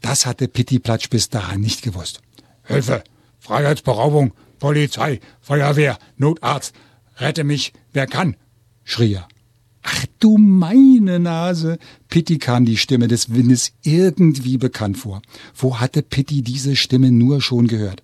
Das 0.00 0.24
hatte 0.24 0.46
Pitti 0.46 0.78
Platsch 0.78 1.10
bis 1.10 1.28
dahin 1.28 1.60
nicht 1.60 1.82
gewusst. 1.82 2.20
Hilfe! 2.62 3.02
Freiheitsberaubung! 3.40 4.32
Polizei! 4.60 5.20
Feuerwehr! 5.40 5.98
Notarzt! 6.16 6.74
Rette 7.16 7.42
mich, 7.42 7.72
wer 7.92 8.06
kann! 8.06 8.36
schrie 8.84 9.14
er. 9.14 9.28
Ach 9.82 10.04
du 10.18 10.36
meine 10.36 11.18
Nase! 11.18 11.78
Pitti 12.08 12.38
kam 12.38 12.64
die 12.64 12.76
Stimme 12.76 13.08
des 13.08 13.32
Windes 13.34 13.72
irgendwie 13.82 14.58
bekannt 14.58 14.98
vor. 14.98 15.22
Wo 15.56 15.80
hatte 15.80 16.02
Pitti 16.02 16.42
diese 16.42 16.76
Stimme 16.76 17.10
nur 17.10 17.40
schon 17.40 17.66
gehört? 17.66 18.02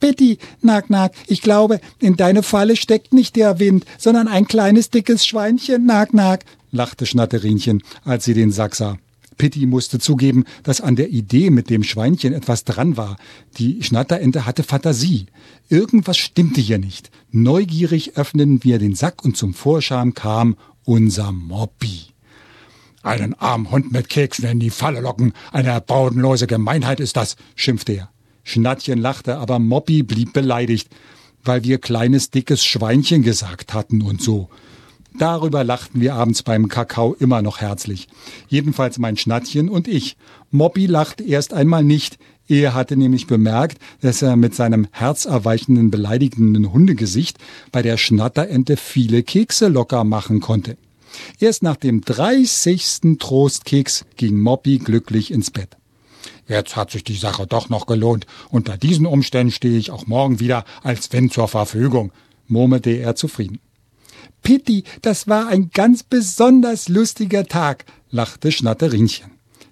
Pitti, 0.00 0.38
Nack, 0.62 0.88
Nack, 0.88 1.12
ich 1.26 1.42
glaube, 1.42 1.78
in 1.98 2.16
deine 2.16 2.42
Falle 2.42 2.76
steckt 2.76 3.12
nicht 3.12 3.36
der 3.36 3.58
Wind, 3.58 3.84
sondern 3.98 4.28
ein 4.28 4.46
kleines 4.46 4.88
dickes 4.88 5.26
Schweinchen, 5.26 5.84
Nack, 5.84 6.14
Nack, 6.14 6.44
lachte 6.72 7.04
Schnatterinchen, 7.04 7.82
als 8.04 8.24
sie 8.24 8.34
den 8.34 8.50
Sack 8.50 8.74
sah. 8.74 8.96
Pitti 9.40 9.64
musste 9.64 9.98
zugeben, 9.98 10.44
dass 10.64 10.82
an 10.82 10.96
der 10.96 11.08
Idee 11.08 11.48
mit 11.48 11.70
dem 11.70 11.82
Schweinchen 11.82 12.34
etwas 12.34 12.64
dran 12.64 12.98
war. 12.98 13.16
Die 13.56 13.82
Schnatterente 13.82 14.44
hatte 14.44 14.62
Fantasie. 14.62 15.28
Irgendwas 15.70 16.18
stimmte 16.18 16.60
hier 16.60 16.78
nicht. 16.78 17.10
Neugierig 17.30 18.18
öffneten 18.18 18.62
wir 18.64 18.78
den 18.78 18.94
Sack 18.94 19.24
und 19.24 19.38
zum 19.38 19.54
Vorschein 19.54 20.12
kam 20.12 20.56
unser 20.84 21.32
Mobby. 21.32 22.08
Einen 23.02 23.32
armen 23.32 23.70
Hund 23.70 23.92
mit 23.92 24.10
Keksen 24.10 24.44
in 24.44 24.60
die 24.60 24.68
Falle 24.68 25.00
locken, 25.00 25.32
eine 25.52 25.80
bodenlose 25.80 26.46
Gemeinheit 26.46 27.00
ist 27.00 27.16
das, 27.16 27.36
schimpfte 27.54 27.94
er. 27.94 28.10
Schnattchen 28.42 28.98
lachte, 28.98 29.38
aber 29.38 29.58
Moppi 29.58 30.02
blieb 30.02 30.34
beleidigt, 30.34 30.90
weil 31.42 31.64
wir 31.64 31.78
kleines 31.78 32.28
dickes 32.28 32.62
Schweinchen 32.62 33.22
gesagt 33.22 33.72
hatten 33.72 34.02
und 34.02 34.20
so. 34.20 34.50
Darüber 35.18 35.64
lachten 35.64 36.00
wir 36.00 36.14
abends 36.14 36.42
beim 36.42 36.68
Kakao 36.68 37.14
immer 37.14 37.42
noch 37.42 37.60
herzlich. 37.60 38.08
Jedenfalls 38.48 38.98
mein 38.98 39.16
Schnattchen 39.16 39.68
und 39.68 39.88
ich. 39.88 40.16
Moppi 40.50 40.86
lachte 40.86 41.24
erst 41.24 41.52
einmal 41.52 41.84
nicht. 41.84 42.18
Er 42.48 42.74
hatte 42.74 42.96
nämlich 42.96 43.26
bemerkt, 43.26 43.78
dass 44.00 44.22
er 44.22 44.36
mit 44.36 44.54
seinem 44.54 44.88
herzerweichenden, 44.90 45.90
beleidigenden 45.90 46.72
Hundegesicht 46.72 47.38
bei 47.70 47.82
der 47.82 47.96
Schnatterente 47.96 48.76
viele 48.76 49.22
Kekse 49.22 49.68
locker 49.68 50.04
machen 50.04 50.40
konnte. 50.40 50.76
Erst 51.38 51.62
nach 51.62 51.76
dem 51.76 52.00
dreißigsten 52.02 53.18
Trostkeks 53.18 54.04
ging 54.16 54.40
Moppi 54.40 54.78
glücklich 54.78 55.30
ins 55.32 55.50
Bett. 55.50 55.76
Jetzt 56.48 56.74
hat 56.76 56.90
sich 56.90 57.04
die 57.04 57.16
Sache 57.16 57.46
doch 57.46 57.68
noch 57.68 57.86
gelohnt. 57.86 58.26
Unter 58.48 58.76
diesen 58.76 59.06
Umständen 59.06 59.52
stehe 59.52 59.78
ich 59.78 59.90
auch 59.90 60.06
morgen 60.06 60.40
wieder 60.40 60.64
als 60.82 61.12
wenn 61.12 61.30
zur 61.30 61.46
Verfügung, 61.46 62.10
murmelte 62.48 62.90
er 62.90 63.14
zufrieden. 63.14 63.60
Pitti, 64.42 64.84
das 65.02 65.28
war 65.28 65.48
ein 65.48 65.70
ganz 65.70 66.02
besonders 66.02 66.88
lustiger 66.88 67.44
Tag, 67.44 67.84
lachte 68.10 68.52
Schnatterinchen. 68.52 69.30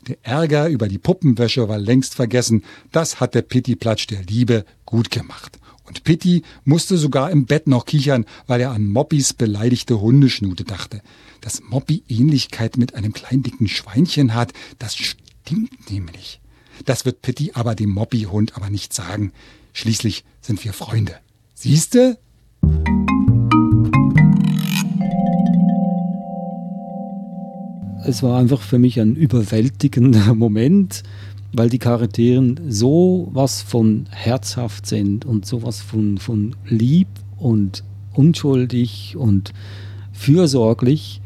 Der 0.09 0.17
Ärger 0.23 0.69
über 0.69 0.89
die 0.89 0.99
Puppenwäsche 0.99 1.69
war 1.69 1.79
längst 1.79 2.15
vergessen. 2.15 2.65
Das 2.93 3.21
hatte 3.21 3.43
Pitti 3.43 3.77
Platsch 3.77 4.07
der 4.07 4.23
Liebe 4.23 4.65
gut 4.87 5.11
gemacht. 5.11 5.59
Und 5.85 6.05
Pitti 6.05 6.43
musste 6.65 6.99
sogar 6.99 7.31
im 7.31 7.47
Bett 7.47 7.67
noch 7.67 7.85
kichern, 7.85 8.27
weil 8.47 8.61
er 8.61 8.73
an 8.73 8.87
Moppis 8.87 9.33
beleidigte 9.33 10.01
Hundeschnute 10.01 10.65
dachte. 10.65 11.03
Dass 11.41 11.63
Moppi 11.63 12.05
Ähnlichkeit 12.09 12.77
mit 12.77 12.95
einem 12.95 13.13
kleinen 13.13 13.43
dicken 13.43 13.69
Schweinchen 13.69 14.35
hat, 14.35 14.53
das 14.79 14.97
stimmt 14.97 15.91
nämlich. 15.91 16.41
Das 16.85 17.05
wird 17.05 17.23
Pitti 17.23 17.53
aber 17.55 17.75
dem 17.75 17.91
Moppi-Hund 17.91 18.57
aber 18.57 18.71
nicht 18.71 18.93
sagen. 18.93 19.33
Schließlich 19.73 20.25
sind 20.41 20.63
wir 20.65 20.73
Freunde. 20.73 21.17
Siehste? 21.55 22.19
Es 28.05 28.23
war 28.23 28.39
einfach 28.39 28.61
für 28.61 28.79
mich 28.79 29.01
ein 29.01 29.17
überwältigender 29.17 30.35
Moment, 30.37 31.03
weil 31.53 31.69
die 31.69 31.79
Charakteren 31.79 32.61
so 32.69 33.29
was 33.33 33.63
von 33.63 34.07
herzhaft 34.11 34.87
sind 34.87 35.25
und 35.25 35.47
so 35.47 35.63
was 35.63 35.81
von, 35.81 36.19
von 36.19 36.55
lieb 36.67 37.09
und 37.39 37.85
unschuldig 38.15 39.17
und 39.17 39.53
fürsorglich 40.13 41.21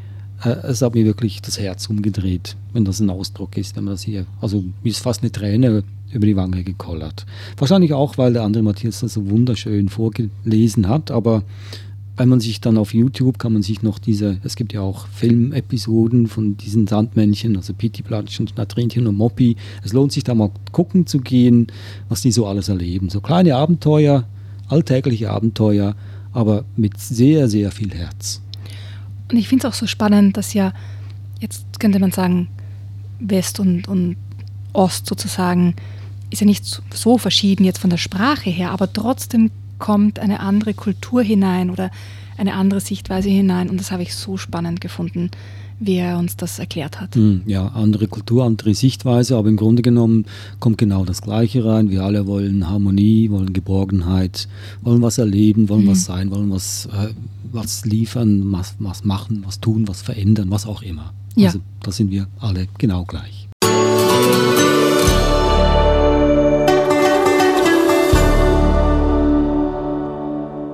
äh, 0.45 0.51
es 0.67 0.83
hat 0.83 0.95
mir 0.95 1.05
wirklich 1.05 1.43
das 1.43 1.59
Herz 1.59 1.89
umgedreht, 1.89 2.57
wenn 2.73 2.85
das 2.85 3.01
ein 3.01 3.11
Ausdruck 3.11 3.57
ist, 3.57 3.77
wenn 3.77 3.85
man 3.85 3.95
das 3.95 4.03
hier, 4.03 4.27
also 4.41 4.65
mir 4.83 4.91
ist 4.91 5.03
fast 5.03 5.23
eine 5.23 5.33
Träne 5.33 5.85
über 6.13 6.27
die 6.27 6.37
Wange 6.37 6.63
gekollert. 6.63 7.27
Wahrscheinlich 7.57 7.93
auch, 7.95 8.19
weil 8.19 8.35
der 8.35 8.43
andere 8.43 8.63
Matthias 8.63 9.01
das 9.01 9.15
so 9.15 9.31
wunderschön 9.31 9.89
vorgelesen 9.89 10.89
hat, 10.89 11.11
aber 11.11 11.43
wenn 12.17 12.29
man 12.29 12.41
sich 12.41 12.61
dann 12.61 12.77
auf 12.77 12.93
YouTube 12.93 13.39
kann 13.39 13.55
man 13.55 13.63
sich 13.63 13.83
noch 13.83 13.99
diese, 13.99 14.39
es 14.45 14.57
gibt 14.57 14.73
ja 14.73 14.83
auch 14.83 15.07
Filmepisoden 15.09 16.27
von 16.27 16.57
diesen 16.57 16.87
Sandmännchen, 16.87 17.57
also 17.57 17.73
Pittiplatsch 17.73 18.39
und 18.39 18.57
Natrinchen 18.57 19.07
und 19.07 19.17
Moppi. 19.17 19.57
Es 19.83 19.93
lohnt 19.93 20.13
sich 20.13 20.23
da 20.23 20.35
mal 20.35 20.51
gucken 20.73 21.07
zu 21.07 21.21
gehen, 21.21 21.69
was 22.09 22.21
die 22.21 22.33
so 22.33 22.47
alles 22.47 22.69
erleben. 22.69 23.09
So 23.09 23.21
kleine 23.21 23.57
Abenteuer, 23.57 24.27
alltägliche 24.69 25.31
Abenteuer, 25.31 25.97
aber 26.33 26.65
mit 26.77 26.99
sehr, 26.99 27.49
sehr 27.49 27.71
viel 27.71 27.93
Herz. 27.95 28.43
Und 29.31 29.39
ich 29.39 29.49
finde 29.49 29.67
es 29.67 29.73
auch 29.73 29.79
so 29.79 29.87
spannend, 29.87 30.37
dass 30.37 30.53
ja, 30.53 30.75
jetzt 31.41 31.81
könnte 31.81 31.99
man 31.99 32.13
sagen, 32.13 32.49
West 33.21 33.59
und, 33.59 33.89
und 33.89 34.17
Ost 34.75 35.07
sozusagen 35.07 35.75
ist 36.31 36.41
ja 36.41 36.47
nicht 36.47 36.83
so 36.93 37.19
verschieden 37.19 37.65
jetzt 37.65 37.79
von 37.79 37.91
der 37.91 37.99
Sprache 37.99 38.51
her, 38.51 38.71
aber 38.71 38.93
trotzdem 38.93 39.51
kommt 39.83 40.21
eine 40.21 40.39
andere 40.39 40.75
Kultur 40.75 41.23
hinein 41.23 41.69
oder 41.69 41.91
eine 42.39 42.55
andere 42.55 42.81
Sichtweise 42.81 43.29
hinein. 43.29 43.69
Und 43.69 43.81
das 43.81 43.91
habe 43.91 44.05
ich 44.05 44.15
so 44.15 44.37
spannend 44.37 44.81
gefunden, 44.81 45.33
wie 45.81 45.97
er 45.97 46.19
uns 46.19 46.37
das 46.37 46.61
erklärt 46.61 47.01
hat. 47.01 47.17
Hm, 47.17 47.43
ja, 47.47 47.67
andere 47.67 48.07
Kultur, 48.07 48.45
andere 48.45 48.75
Sichtweise, 48.75 49.37
aber 49.37 49.49
im 49.49 49.57
Grunde 49.57 49.83
genommen 49.83 50.27
kommt 50.61 50.79
genau 50.79 51.05
das 51.05 51.21
Gleiche 51.21 51.65
rein. 51.65 51.91
Wir 51.91 52.05
alle 52.05 52.29
wollen 52.29 52.69
Harmonie, 52.69 53.29
wollen 53.31 53.53
Geborgenheit, 53.53 54.47
wollen 54.83 55.03
was 55.03 55.19
erleben, 55.19 55.69
wollen 55.69 55.87
mhm. 55.87 55.91
was 55.91 56.05
sein, 56.05 56.31
wollen 56.31 56.53
was, 56.53 56.87
äh, 56.87 57.09
was 57.51 57.85
liefern, 57.85 58.53
was, 58.53 58.77
was 58.79 59.03
machen, 59.03 59.43
was 59.45 59.59
tun, 59.59 59.89
was 59.89 60.01
verändern, 60.01 60.53
was 60.53 60.65
auch 60.65 60.83
immer. 60.83 61.13
Ja. 61.35 61.49
Also 61.49 61.59
da 61.83 61.91
sind 61.91 62.13
wir 62.13 62.29
alle 62.39 62.69
genau 62.79 63.05
gleich. 63.05 63.42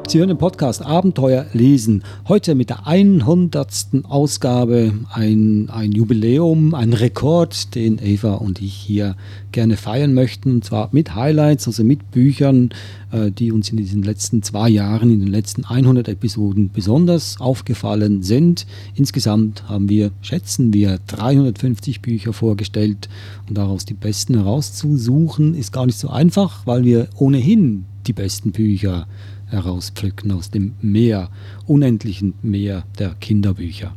Sie 0.08 0.20
hören 0.20 0.28
den 0.28 0.38
Podcast 0.38 0.80
Abenteuer 0.80 1.44
lesen. 1.52 2.02
Heute 2.28 2.54
mit 2.54 2.70
der 2.70 2.86
100. 2.86 4.04
Ausgabe 4.04 4.94
ein, 5.12 5.68
ein 5.68 5.92
Jubiläum, 5.92 6.74
ein 6.74 6.94
Rekord, 6.94 7.74
den 7.74 7.98
Eva 8.02 8.36
und 8.36 8.62
ich 8.62 8.72
hier 8.72 9.16
gerne 9.52 9.76
feiern 9.76 10.14
möchten. 10.14 10.52
Und 10.52 10.64
zwar 10.64 10.88
mit 10.92 11.14
Highlights, 11.14 11.66
also 11.66 11.84
mit 11.84 12.10
Büchern, 12.10 12.70
äh, 13.12 13.30
die 13.30 13.52
uns 13.52 13.68
in 13.68 13.76
diesen 13.76 14.02
letzten 14.02 14.42
zwei 14.42 14.70
Jahren, 14.70 15.10
in 15.10 15.20
den 15.20 15.28
letzten 15.28 15.66
100 15.66 16.08
Episoden 16.08 16.70
besonders 16.72 17.38
aufgefallen 17.38 18.22
sind. 18.22 18.66
Insgesamt 18.94 19.68
haben 19.68 19.90
wir, 19.90 20.10
schätzen 20.22 20.72
wir, 20.72 21.00
350 21.06 22.00
Bücher 22.00 22.32
vorgestellt. 22.32 23.10
Und 23.46 23.58
daraus 23.58 23.84
die 23.84 23.92
besten 23.92 24.36
herauszusuchen, 24.36 25.54
ist 25.54 25.70
gar 25.70 25.84
nicht 25.84 25.98
so 25.98 26.08
einfach, 26.08 26.66
weil 26.66 26.84
wir 26.84 27.08
ohnehin 27.18 27.84
die 28.06 28.14
besten 28.14 28.52
Bücher 28.52 29.06
herauspflücken 29.48 30.30
aus 30.32 30.50
dem 30.50 30.74
Meer, 30.80 31.30
unendlichen 31.66 32.34
Meer 32.42 32.84
der 32.98 33.14
Kinderbücher. 33.20 33.94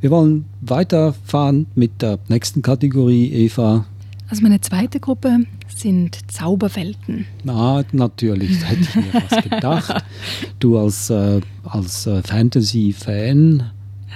Wir 0.00 0.10
wollen 0.10 0.44
weiterfahren 0.60 1.66
mit 1.74 2.02
der 2.02 2.18
nächsten 2.28 2.62
Kategorie, 2.62 3.32
Eva. 3.32 3.86
Also 4.28 4.42
meine 4.42 4.60
zweite 4.60 5.00
Gruppe 5.00 5.40
sind 5.74 6.18
Zauberwelten. 6.30 7.26
Na, 7.44 7.82
natürlich, 7.92 8.60
da 8.60 8.66
hätte 8.66 8.80
ich 8.82 8.94
mir 8.96 9.22
was 9.28 9.42
gedacht. 9.42 10.04
Du 10.58 10.78
als, 10.78 11.10
äh, 11.10 11.40
als 11.64 12.06
äh, 12.06 12.22
Fantasy-Fan 12.22 13.70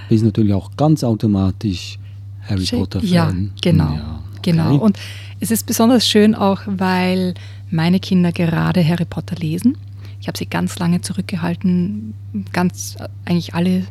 bist 0.08 0.24
natürlich 0.24 0.54
auch 0.54 0.70
ganz 0.76 1.04
automatisch 1.04 1.98
Harry 2.42 2.64
Potter-Fan. 2.64 3.08
Ja, 3.08 3.32
genau. 3.60 3.94
Ja, 3.94 4.22
okay. 4.32 4.50
genau. 4.50 4.76
Und 4.76 4.98
es 5.38 5.50
ist 5.50 5.66
besonders 5.66 6.06
schön 6.06 6.34
auch, 6.34 6.60
weil 6.66 7.34
meine 7.70 8.00
Kinder 8.00 8.32
gerade 8.32 8.86
Harry 8.86 9.04
Potter 9.04 9.36
lesen. 9.36 9.76
Ich 10.20 10.28
habe 10.28 10.36
sie 10.36 10.46
ganz 10.46 10.78
lange 10.78 11.00
zurückgehalten. 11.00 12.14
Ganz, 12.52 12.96
eigentlich 13.24 13.54
alle 13.54 13.84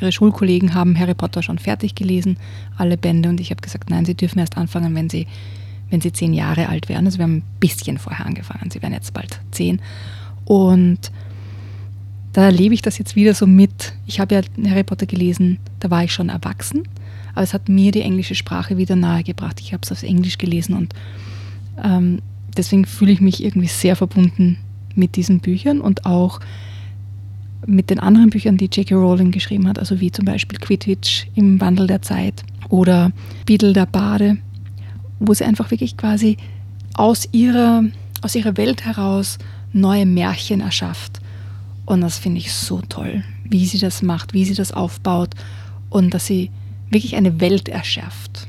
ihre 0.00 0.12
Schulkollegen 0.12 0.74
haben 0.74 0.98
Harry 0.98 1.14
Potter 1.14 1.42
schon 1.42 1.58
fertig 1.58 1.94
gelesen, 1.94 2.38
alle 2.76 2.96
Bände. 2.96 3.28
Und 3.28 3.40
ich 3.40 3.50
habe 3.50 3.60
gesagt, 3.60 3.90
nein, 3.90 4.04
sie 4.04 4.14
dürfen 4.14 4.38
erst 4.38 4.56
anfangen, 4.56 4.94
wenn 4.94 5.08
sie, 5.08 5.26
wenn 5.88 6.00
sie 6.00 6.12
zehn 6.12 6.34
Jahre 6.34 6.68
alt 6.68 6.88
werden. 6.88 7.06
Also 7.06 7.18
wir 7.18 7.24
haben 7.24 7.38
ein 7.38 7.44
bisschen 7.60 7.98
vorher 7.98 8.26
angefangen. 8.26 8.70
Sie 8.70 8.82
werden 8.82 8.92
jetzt 8.92 9.14
bald 9.14 9.40
zehn. 9.50 9.80
Und 10.44 11.10
da 12.32 12.44
erlebe 12.44 12.74
ich 12.74 12.82
das 12.82 12.98
jetzt 12.98 13.16
wieder 13.16 13.34
so 13.34 13.46
mit. 13.46 13.92
Ich 14.06 14.20
habe 14.20 14.34
ja 14.34 14.42
Harry 14.70 14.84
Potter 14.84 15.06
gelesen, 15.06 15.58
da 15.80 15.90
war 15.90 16.04
ich 16.04 16.12
schon 16.12 16.28
erwachsen, 16.28 16.84
aber 17.32 17.42
es 17.42 17.54
hat 17.54 17.68
mir 17.68 17.90
die 17.90 18.02
englische 18.02 18.34
Sprache 18.34 18.76
wieder 18.76 18.96
nahegebracht. 18.96 19.60
Ich 19.60 19.72
habe 19.72 19.80
es 19.82 19.90
auf 19.90 20.02
Englisch 20.02 20.38
gelesen 20.38 20.76
und 20.76 20.94
ähm, 21.82 22.22
deswegen 22.56 22.84
fühle 22.84 23.12
ich 23.12 23.20
mich 23.20 23.42
irgendwie 23.42 23.66
sehr 23.66 23.96
verbunden 23.96 24.58
mit 24.94 25.16
diesen 25.16 25.40
Büchern 25.40 25.80
und 25.80 26.06
auch 26.06 26.40
mit 27.66 27.90
den 27.90 28.00
anderen 28.00 28.30
Büchern, 28.30 28.56
die 28.56 28.66
J.K. 28.66 28.94
Rowling 28.94 29.30
geschrieben 29.30 29.68
hat, 29.68 29.78
also 29.78 30.00
wie 30.00 30.10
zum 30.10 30.24
Beispiel 30.24 30.58
Quidditch 30.58 31.26
im 31.34 31.60
Wandel 31.60 31.86
der 31.86 32.02
Zeit 32.02 32.42
oder 32.68 33.12
Beadle 33.46 33.72
der 33.72 33.86
Bade, 33.86 34.38
wo 35.18 35.34
sie 35.34 35.44
einfach 35.44 35.70
wirklich 35.70 35.96
quasi 35.96 36.36
aus 36.94 37.28
ihrer, 37.32 37.84
aus 38.22 38.34
ihrer 38.34 38.56
Welt 38.56 38.84
heraus 38.84 39.38
neue 39.72 40.06
Märchen 40.06 40.60
erschafft. 40.60 41.20
Und 41.86 42.00
das 42.00 42.18
finde 42.18 42.38
ich 42.38 42.52
so 42.52 42.80
toll, 42.88 43.24
wie 43.44 43.66
sie 43.66 43.78
das 43.78 44.02
macht, 44.02 44.32
wie 44.32 44.44
sie 44.44 44.54
das 44.54 44.72
aufbaut 44.72 45.34
und 45.90 46.14
dass 46.14 46.26
sie 46.26 46.50
wirklich 46.90 47.16
eine 47.16 47.40
Welt 47.40 47.68
erschafft. 47.68 48.48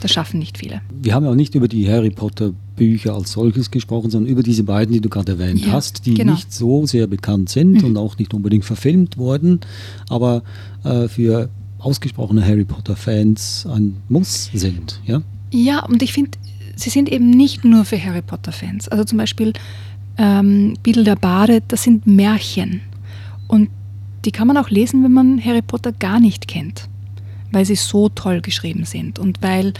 Das 0.00 0.12
schaffen 0.12 0.38
nicht 0.38 0.58
viele. 0.58 0.80
Wir 0.90 1.14
haben 1.14 1.24
ja 1.24 1.30
auch 1.30 1.36
nicht 1.36 1.54
über 1.54 1.68
die 1.68 1.88
Harry 1.90 2.10
Potter 2.10 2.52
Bücher 2.76 3.14
als 3.14 3.32
solches 3.32 3.70
gesprochen, 3.70 4.10
sondern 4.10 4.30
über 4.30 4.42
diese 4.42 4.62
beiden, 4.62 4.92
die 4.92 5.00
du 5.00 5.08
gerade 5.08 5.32
erwähnt 5.32 5.64
ja, 5.64 5.72
hast, 5.72 6.06
die 6.06 6.14
genau. 6.14 6.32
nicht 6.32 6.52
so 6.52 6.86
sehr 6.86 7.06
bekannt 7.06 7.48
sind 7.48 7.82
mhm. 7.82 7.84
und 7.84 7.96
auch 7.96 8.18
nicht 8.18 8.34
unbedingt 8.34 8.64
verfilmt 8.64 9.18
wurden, 9.18 9.60
aber 10.08 10.42
äh, 10.84 11.08
für 11.08 11.48
ausgesprochene 11.78 12.44
Harry 12.44 12.64
Potter-Fans 12.64 13.66
ein 13.66 13.96
Muss 14.08 14.50
sind. 14.52 15.00
Ja, 15.04 15.22
ja 15.50 15.84
und 15.84 16.02
ich 16.02 16.12
finde, 16.12 16.32
sie 16.76 16.90
sind 16.90 17.10
eben 17.10 17.30
nicht 17.30 17.64
nur 17.64 17.84
für 17.84 18.02
Harry 18.02 18.22
Potter-Fans. 18.22 18.88
Also 18.88 19.04
zum 19.04 19.18
Beispiel 19.18 19.52
ähm, 20.18 20.74
Beadle 20.82 21.04
der 21.04 21.16
Bade, 21.16 21.62
das 21.66 21.82
sind 21.82 22.06
Märchen. 22.06 22.80
Und 23.48 23.70
die 24.24 24.32
kann 24.32 24.48
man 24.48 24.56
auch 24.56 24.70
lesen, 24.70 25.02
wenn 25.04 25.12
man 25.12 25.44
Harry 25.44 25.62
Potter 25.62 25.92
gar 25.92 26.20
nicht 26.20 26.48
kennt, 26.48 26.88
weil 27.52 27.64
sie 27.64 27.76
so 27.76 28.08
toll 28.08 28.40
geschrieben 28.40 28.84
sind 28.84 29.18
und 29.18 29.42
weil 29.42 29.72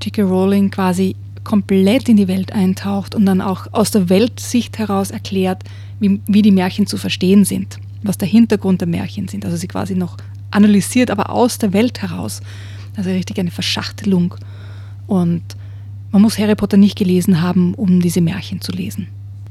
J.K. 0.00 0.22
Rowling 0.22 0.70
quasi 0.70 1.16
komplett 1.48 2.10
in 2.10 2.18
die 2.18 2.28
Welt 2.28 2.52
eintaucht 2.52 3.14
und 3.14 3.24
dann 3.24 3.40
auch 3.40 3.72
aus 3.72 3.90
der 3.90 4.10
Weltsicht 4.10 4.78
heraus 4.78 5.10
erklärt, 5.10 5.64
wie, 5.98 6.20
wie 6.26 6.42
die 6.42 6.50
Märchen 6.50 6.86
zu 6.86 6.98
verstehen 6.98 7.46
sind, 7.46 7.78
was 8.02 8.18
der 8.18 8.28
Hintergrund 8.28 8.82
der 8.82 8.88
Märchen 8.88 9.28
sind. 9.28 9.46
Also 9.46 9.56
sie 9.56 9.66
quasi 9.66 9.94
noch 9.94 10.18
analysiert, 10.50 11.10
aber 11.10 11.30
aus 11.30 11.56
der 11.56 11.72
Welt 11.72 12.02
heraus. 12.02 12.42
Also 12.96 13.08
richtig 13.08 13.38
eine 13.38 13.50
Verschachtelung. 13.50 14.34
Und 15.06 15.42
man 16.12 16.20
muss 16.20 16.38
Harry 16.38 16.54
Potter 16.54 16.76
nicht 16.76 16.98
gelesen 16.98 17.40
haben, 17.40 17.72
um 17.72 18.00
diese 18.00 18.20
Märchen 18.20 18.60
zu 18.60 18.70
lesen 18.70 19.08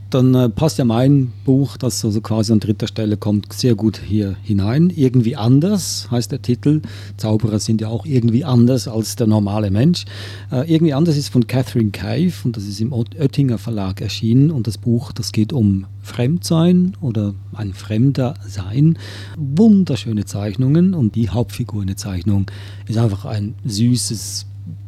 dann 0.09 0.33
äh, 0.33 0.49
passt 0.49 0.77
ja 0.77 0.85
mein 0.85 1.31
Buch, 1.45 1.77
das 1.77 2.03
also 2.05 2.21
quasi 2.21 2.53
an 2.53 2.59
dritter 2.59 2.87
Stelle 2.87 3.17
kommt, 3.17 3.51
sehr 3.53 3.75
gut 3.75 3.99
hier 4.05 4.35
hinein. 4.41 4.91
Irgendwie 4.95 5.35
anders 5.35 6.07
heißt 6.11 6.31
der 6.31 6.41
Titel. 6.41 6.81
Zauberer 7.17 7.59
sind 7.59 7.81
ja 7.81 7.89
auch 7.89 8.05
irgendwie 8.05 8.45
anders 8.45 8.87
als 8.87 9.15
der 9.15 9.27
normale 9.27 9.71
Mensch. 9.71 10.05
Äh, 10.51 10.71
irgendwie 10.73 10.93
anders 10.93 11.17
ist 11.17 11.29
von 11.29 11.47
Catherine 11.47 11.91
Cave 11.91 12.33
und 12.43 12.57
das 12.57 12.65
ist 12.65 12.79
im 12.79 12.93
Oettinger 12.93 13.57
Verlag 13.57 14.01
erschienen. 14.01 14.51
Und 14.51 14.67
das 14.67 14.77
Buch, 14.77 15.11
das 15.11 15.31
geht 15.31 15.51
um 15.51 15.85
Fremdsein 16.01 16.93
oder 17.01 17.33
ein 17.53 17.73
Fremder 17.73 18.35
sein. 18.47 18.97
Wunderschöne 19.35 20.25
Zeichnungen 20.25 20.93
und 20.93 21.15
die 21.15 21.29
Hauptfigur 21.29 21.81
in 21.81 21.87
der 21.87 21.97
Zeichnung 21.97 22.49
ist 22.87 22.97
einfach 22.97 23.25
ein 23.25 23.55
süßes 23.65 24.47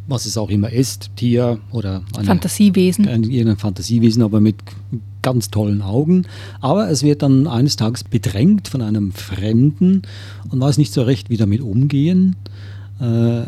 was 0.10 0.26
es 0.26 0.38
auch 0.38 0.50
immer 0.50 0.72
ist, 0.72 1.12
Tier 1.16 1.60
oder 1.72 2.04
eine, 2.16 2.26
Fantasiewesen. 2.26 3.08
Ein, 3.08 3.24
irgendein 3.24 3.58
Fantasiewesen, 3.58 4.24
aber 4.24 4.42
mit 4.42 4.56
ganz 5.22 5.50
tollen 5.50 5.82
Augen. 5.82 6.26
Aber 6.62 6.90
es 6.90 7.04
wird 7.04 7.22
dann 7.22 7.48
eines 7.48 7.76
Tages 7.76 8.04
bedrängt 8.04 8.68
von 8.68 8.82
einem 8.82 9.12
Fremden 9.12 10.02
und 10.50 10.60
weiß 10.60 10.78
nicht 10.78 10.94
so 10.94 11.04
recht, 11.04 11.30
wie 11.30 11.38
damit 11.38 11.62
umgehen. 11.62 12.36
Äh, 13.00 13.44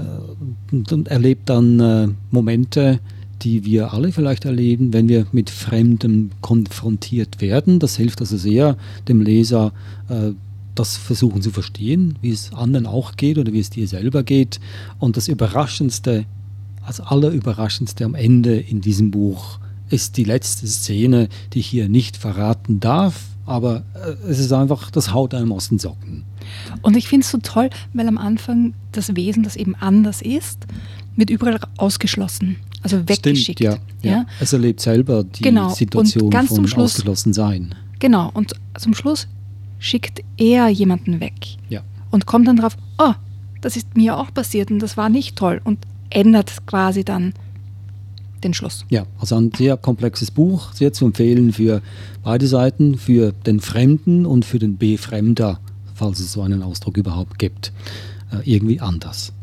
und, 0.71 0.91
und, 0.91 1.07
erlebt 1.09 1.49
dann 1.49 1.79
äh, 1.79 2.07
Momente, 2.29 2.99
die 3.41 3.65
wir 3.65 3.93
alle 3.93 4.11
vielleicht 4.11 4.45
erleben, 4.45 4.93
wenn 4.93 5.09
wir 5.09 5.25
mit 5.31 5.49
Fremdem 5.49 6.31
konfrontiert 6.41 7.41
werden. 7.41 7.79
Das 7.79 7.97
hilft 7.97 8.21
also 8.21 8.37
sehr 8.37 8.77
dem 9.07 9.21
Leser, 9.21 9.73
äh, 10.09 10.31
das 10.75 10.95
versuchen 10.95 11.41
zu 11.41 11.51
verstehen, 11.51 12.17
wie 12.21 12.29
es 12.29 12.53
anderen 12.53 12.85
auch 12.85 13.17
geht 13.17 13.37
oder 13.37 13.51
wie 13.51 13.59
es 13.59 13.69
dir 13.69 13.87
selber 13.87 14.23
geht. 14.23 14.59
Und 14.99 15.17
das 15.17 15.27
Überraschendste 15.27 16.25
als 16.83 16.99
allerüberraschendste 16.99 18.05
am 18.05 18.15
Ende 18.15 18.59
in 18.59 18.81
diesem 18.81 19.11
Buch 19.11 19.59
ist 19.89 20.17
die 20.17 20.23
letzte 20.23 20.67
Szene, 20.67 21.27
die 21.53 21.59
ich 21.59 21.67
hier 21.67 21.89
nicht 21.89 22.17
verraten 22.17 22.79
darf, 22.79 23.23
aber 23.45 23.83
äh, 23.93 24.29
es 24.29 24.39
ist 24.39 24.53
einfach, 24.53 24.89
das 24.91 25.13
haut 25.13 25.33
einem 25.33 25.51
aus 25.51 25.69
den 25.69 25.79
Socken. 25.79 26.23
Und 26.81 26.95
ich 26.95 27.07
finde 27.07 27.25
es 27.25 27.31
so 27.31 27.39
toll, 27.39 27.69
weil 27.93 28.07
am 28.07 28.17
Anfang 28.17 28.73
das 28.91 29.15
Wesen, 29.15 29.43
das 29.43 29.55
eben 29.55 29.75
anders 29.75 30.21
ist, 30.21 30.65
wird 31.15 31.29
überall 31.29 31.59
ausgeschlossen, 31.77 32.57
also 32.81 32.97
weggeschickt. 33.07 33.59
Stimmt, 33.59 33.81
ja, 34.01 34.09
ja. 34.09 34.17
ja. 34.17 34.25
Es 34.39 34.53
erlebt 34.53 34.79
selber 34.79 35.23
die 35.23 35.43
genau. 35.43 35.69
Situation 35.69 36.31
von 36.31 36.67
Schluss, 36.67 36.93
ausgeschlossen 36.93 37.33
sein. 37.33 37.75
Genau, 37.99 38.31
und 38.33 38.53
zum 38.77 38.93
Schluss 38.93 39.27
schickt 39.79 40.21
er 40.37 40.69
jemanden 40.69 41.19
weg. 41.19 41.33
Ja. 41.69 41.81
Und 42.09 42.25
kommt 42.25 42.47
dann 42.47 42.57
drauf, 42.57 42.77
oh, 42.97 43.13
das 43.61 43.75
ist 43.75 43.95
mir 43.95 44.17
auch 44.17 44.33
passiert 44.33 44.71
und 44.71 44.79
das 44.79 44.97
war 44.97 45.09
nicht 45.09 45.35
toll. 45.35 45.61
Und 45.63 45.79
ändert 46.11 46.65
quasi 46.67 47.03
dann 47.03 47.33
den 48.43 48.53
Schluss. 48.53 48.85
Ja, 48.89 49.05
also 49.19 49.35
ein 49.35 49.51
sehr 49.55 49.77
komplexes 49.77 50.31
Buch, 50.31 50.73
sehr 50.73 50.93
zu 50.93 51.05
empfehlen 51.05 51.53
für 51.53 51.81
beide 52.23 52.47
Seiten, 52.47 52.97
für 52.97 53.31
den 53.31 53.59
Fremden 53.59 54.25
und 54.25 54.45
für 54.45 54.59
den 54.59 54.77
Befremder, 54.77 55.59
falls 55.95 56.19
es 56.19 56.33
so 56.33 56.41
einen 56.41 56.63
Ausdruck 56.63 56.97
überhaupt 56.97 57.39
gibt, 57.39 57.71
äh, 58.31 58.37
irgendwie 58.49 58.79
anders. 58.79 59.33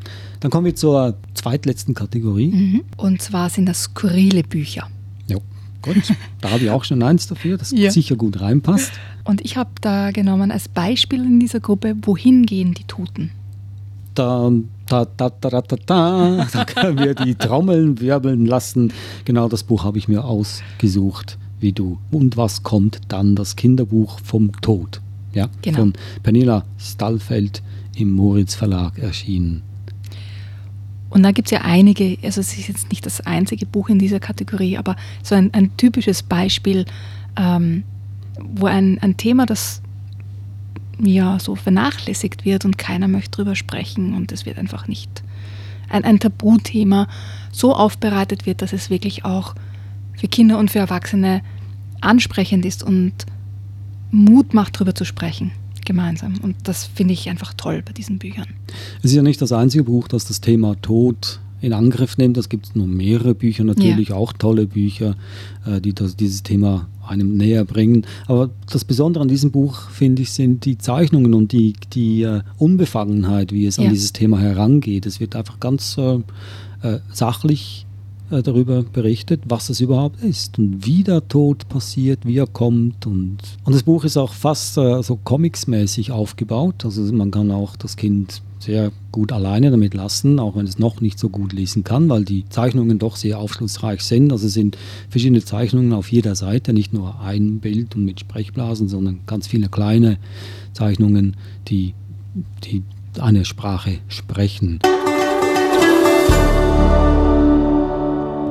Dann 0.40 0.50
kommen 0.50 0.66
wir 0.66 0.76
zur 0.76 1.16
zweitletzten 1.34 1.94
Kategorie. 1.94 2.48
Mhm. 2.48 2.84
Und 2.96 3.22
zwar 3.22 3.50
sind 3.50 3.66
das 3.66 3.84
skurrile 3.84 4.42
Bücher. 4.42 4.88
Ja, 5.26 5.38
gut. 5.82 5.96
da 6.40 6.50
habe 6.50 6.64
ich 6.64 6.70
auch 6.70 6.84
schon 6.84 7.02
eins 7.02 7.26
dafür, 7.26 7.58
das 7.58 7.72
ja. 7.72 7.90
sicher 7.90 8.16
gut 8.16 8.40
reinpasst. 8.40 8.92
Und 9.24 9.44
ich 9.44 9.56
habe 9.56 9.70
da 9.80 10.10
genommen 10.10 10.50
als 10.50 10.68
Beispiel 10.68 11.24
in 11.24 11.40
dieser 11.40 11.60
Gruppe, 11.60 11.96
wohin 12.02 12.46
gehen 12.46 12.74
die 12.74 12.84
Toten? 12.84 13.30
Da 14.18 14.50
Ta, 14.88 15.04
ta, 15.04 15.28
ta, 15.28 15.60
ta, 15.60 15.76
ta, 15.76 16.46
Da 16.52 16.64
können 16.64 16.98
wir 16.98 17.14
die 17.14 17.34
Trommeln 17.34 18.00
wirbeln 18.00 18.46
lassen. 18.46 18.92
Genau 19.26 19.48
das 19.48 19.62
Buch 19.62 19.84
habe 19.84 19.98
ich 19.98 20.08
mir 20.08 20.24
ausgesucht, 20.24 21.36
wie 21.60 21.72
du. 21.72 21.98
Und 22.10 22.38
was 22.38 22.62
kommt 22.62 23.00
dann? 23.08 23.36
Das 23.36 23.54
Kinderbuch 23.54 24.18
vom 24.20 24.50
Tod. 24.62 25.02
Ja, 25.34 25.48
genau. 25.60 25.78
Von 25.78 25.92
Pernilla 26.22 26.64
Stallfeld 26.78 27.62
im 27.96 28.12
Moritz 28.12 28.54
Verlag 28.54 28.98
erschienen. 28.98 29.62
Und 31.10 31.22
da 31.22 31.32
gibt 31.32 31.48
es 31.48 31.52
ja 31.52 31.60
einige, 31.60 32.16
also 32.22 32.40
es 32.40 32.56
ist 32.56 32.68
jetzt 32.68 32.90
nicht 32.90 33.04
das 33.04 33.20
einzige 33.20 33.66
Buch 33.66 33.90
in 33.90 33.98
dieser 33.98 34.20
Kategorie, 34.20 34.78
aber 34.78 34.96
so 35.22 35.34
ein, 35.34 35.52
ein 35.52 35.76
typisches 35.76 36.22
Beispiel, 36.22 36.86
ähm, 37.36 37.84
wo 38.38 38.66
ein, 38.66 38.98
ein 39.00 39.18
Thema, 39.18 39.44
das 39.44 39.82
ja 41.00 41.38
so 41.38 41.54
vernachlässigt 41.54 42.44
wird 42.44 42.64
und 42.64 42.78
keiner 42.78 43.08
möchte 43.08 43.30
drüber 43.30 43.54
sprechen 43.54 44.14
und 44.14 44.32
es 44.32 44.46
wird 44.46 44.58
einfach 44.58 44.88
nicht 44.88 45.22
ein, 45.88 46.04
ein 46.04 46.18
Tabuthema 46.18 47.08
so 47.52 47.74
aufbereitet 47.74 48.46
wird, 48.46 48.62
dass 48.62 48.72
es 48.72 48.90
wirklich 48.90 49.24
auch 49.24 49.54
für 50.16 50.28
Kinder 50.28 50.58
und 50.58 50.70
für 50.70 50.80
Erwachsene 50.80 51.42
ansprechend 52.00 52.64
ist 52.64 52.82
und 52.82 53.12
Mut 54.10 54.54
macht, 54.54 54.76
darüber 54.76 54.94
zu 54.94 55.04
sprechen 55.04 55.52
gemeinsam. 55.84 56.34
Und 56.42 56.56
das 56.64 56.84
finde 56.84 57.14
ich 57.14 57.28
einfach 57.28 57.54
toll 57.54 57.82
bei 57.84 57.92
diesen 57.92 58.18
Büchern. 58.18 58.46
Es 58.98 59.06
ist 59.10 59.16
ja 59.16 59.22
nicht 59.22 59.40
das 59.40 59.52
einzige 59.52 59.84
Buch, 59.84 60.06
das 60.08 60.26
das 60.26 60.40
Thema 60.40 60.80
Tod 60.80 61.40
in 61.60 61.72
Angriff 61.72 62.18
nimmt. 62.18 62.36
Es 62.36 62.48
gibt 62.48 62.74
noch 62.76 62.86
mehrere 62.86 63.34
Bücher, 63.34 63.64
natürlich 63.64 64.10
ja. 64.10 64.16
auch 64.16 64.32
tolle 64.32 64.66
Bücher, 64.66 65.16
äh, 65.66 65.80
die 65.80 65.92
das, 65.92 66.16
dieses 66.16 66.42
Thema 66.42 66.88
einem 67.06 67.36
näher 67.36 67.64
bringen. 67.64 68.06
Aber 68.26 68.50
das 68.70 68.84
Besondere 68.84 69.22
an 69.22 69.28
diesem 69.28 69.50
Buch, 69.50 69.90
finde 69.90 70.22
ich, 70.22 70.32
sind 70.32 70.64
die 70.64 70.78
Zeichnungen 70.78 71.34
und 71.34 71.52
die, 71.52 71.74
die 71.92 72.24
uh, 72.24 72.40
Unbefangenheit, 72.58 73.52
wie 73.52 73.66
es 73.66 73.76
ja. 73.76 73.84
an 73.84 73.90
dieses 73.90 74.12
Thema 74.12 74.38
herangeht. 74.38 75.06
Es 75.06 75.18
wird 75.20 75.34
einfach 75.34 75.58
ganz 75.58 75.96
uh, 75.96 76.22
uh, 76.84 76.98
sachlich 78.28 78.44
darüber 78.44 78.82
berichtet, 78.82 79.42
was 79.46 79.68
es 79.68 79.80
überhaupt 79.80 80.22
ist 80.22 80.58
und 80.58 80.86
wie 80.86 81.02
der 81.02 81.26
Tod 81.28 81.68
passiert, 81.68 82.20
wie 82.24 82.38
er 82.38 82.46
kommt. 82.46 83.06
Und, 83.06 83.38
und 83.64 83.74
das 83.74 83.82
Buch 83.82 84.04
ist 84.04 84.16
auch 84.16 84.32
fast 84.32 84.74
so 84.74 85.18
comicsmäßig 85.22 86.12
aufgebaut. 86.12 86.84
Also 86.84 87.02
man 87.12 87.30
kann 87.30 87.50
auch 87.50 87.76
das 87.76 87.96
Kind 87.96 88.42
sehr 88.58 88.90
gut 89.12 89.30
alleine 89.32 89.70
damit 89.70 89.94
lassen, 89.94 90.40
auch 90.40 90.56
wenn 90.56 90.66
es 90.66 90.78
noch 90.78 91.00
nicht 91.00 91.18
so 91.18 91.28
gut 91.28 91.52
lesen 91.52 91.84
kann, 91.84 92.08
weil 92.08 92.24
die 92.24 92.44
Zeichnungen 92.48 92.98
doch 92.98 93.14
sehr 93.16 93.38
aufschlussreich 93.38 94.02
sind. 94.02 94.32
Also 94.32 94.46
es 94.48 94.54
sind 94.54 94.76
verschiedene 95.08 95.44
Zeichnungen 95.44 95.92
auf 95.92 96.10
jeder 96.10 96.34
Seite, 96.34 96.72
nicht 96.72 96.92
nur 96.92 97.20
ein 97.20 97.60
Bild 97.60 97.94
und 97.94 98.04
mit 98.04 98.20
Sprechblasen, 98.20 98.88
sondern 98.88 99.20
ganz 99.26 99.46
viele 99.46 99.68
kleine 99.68 100.18
Zeichnungen, 100.72 101.36
die, 101.68 101.94
die 102.64 102.82
eine 103.20 103.44
Sprache 103.44 103.98
sprechen. 104.08 104.80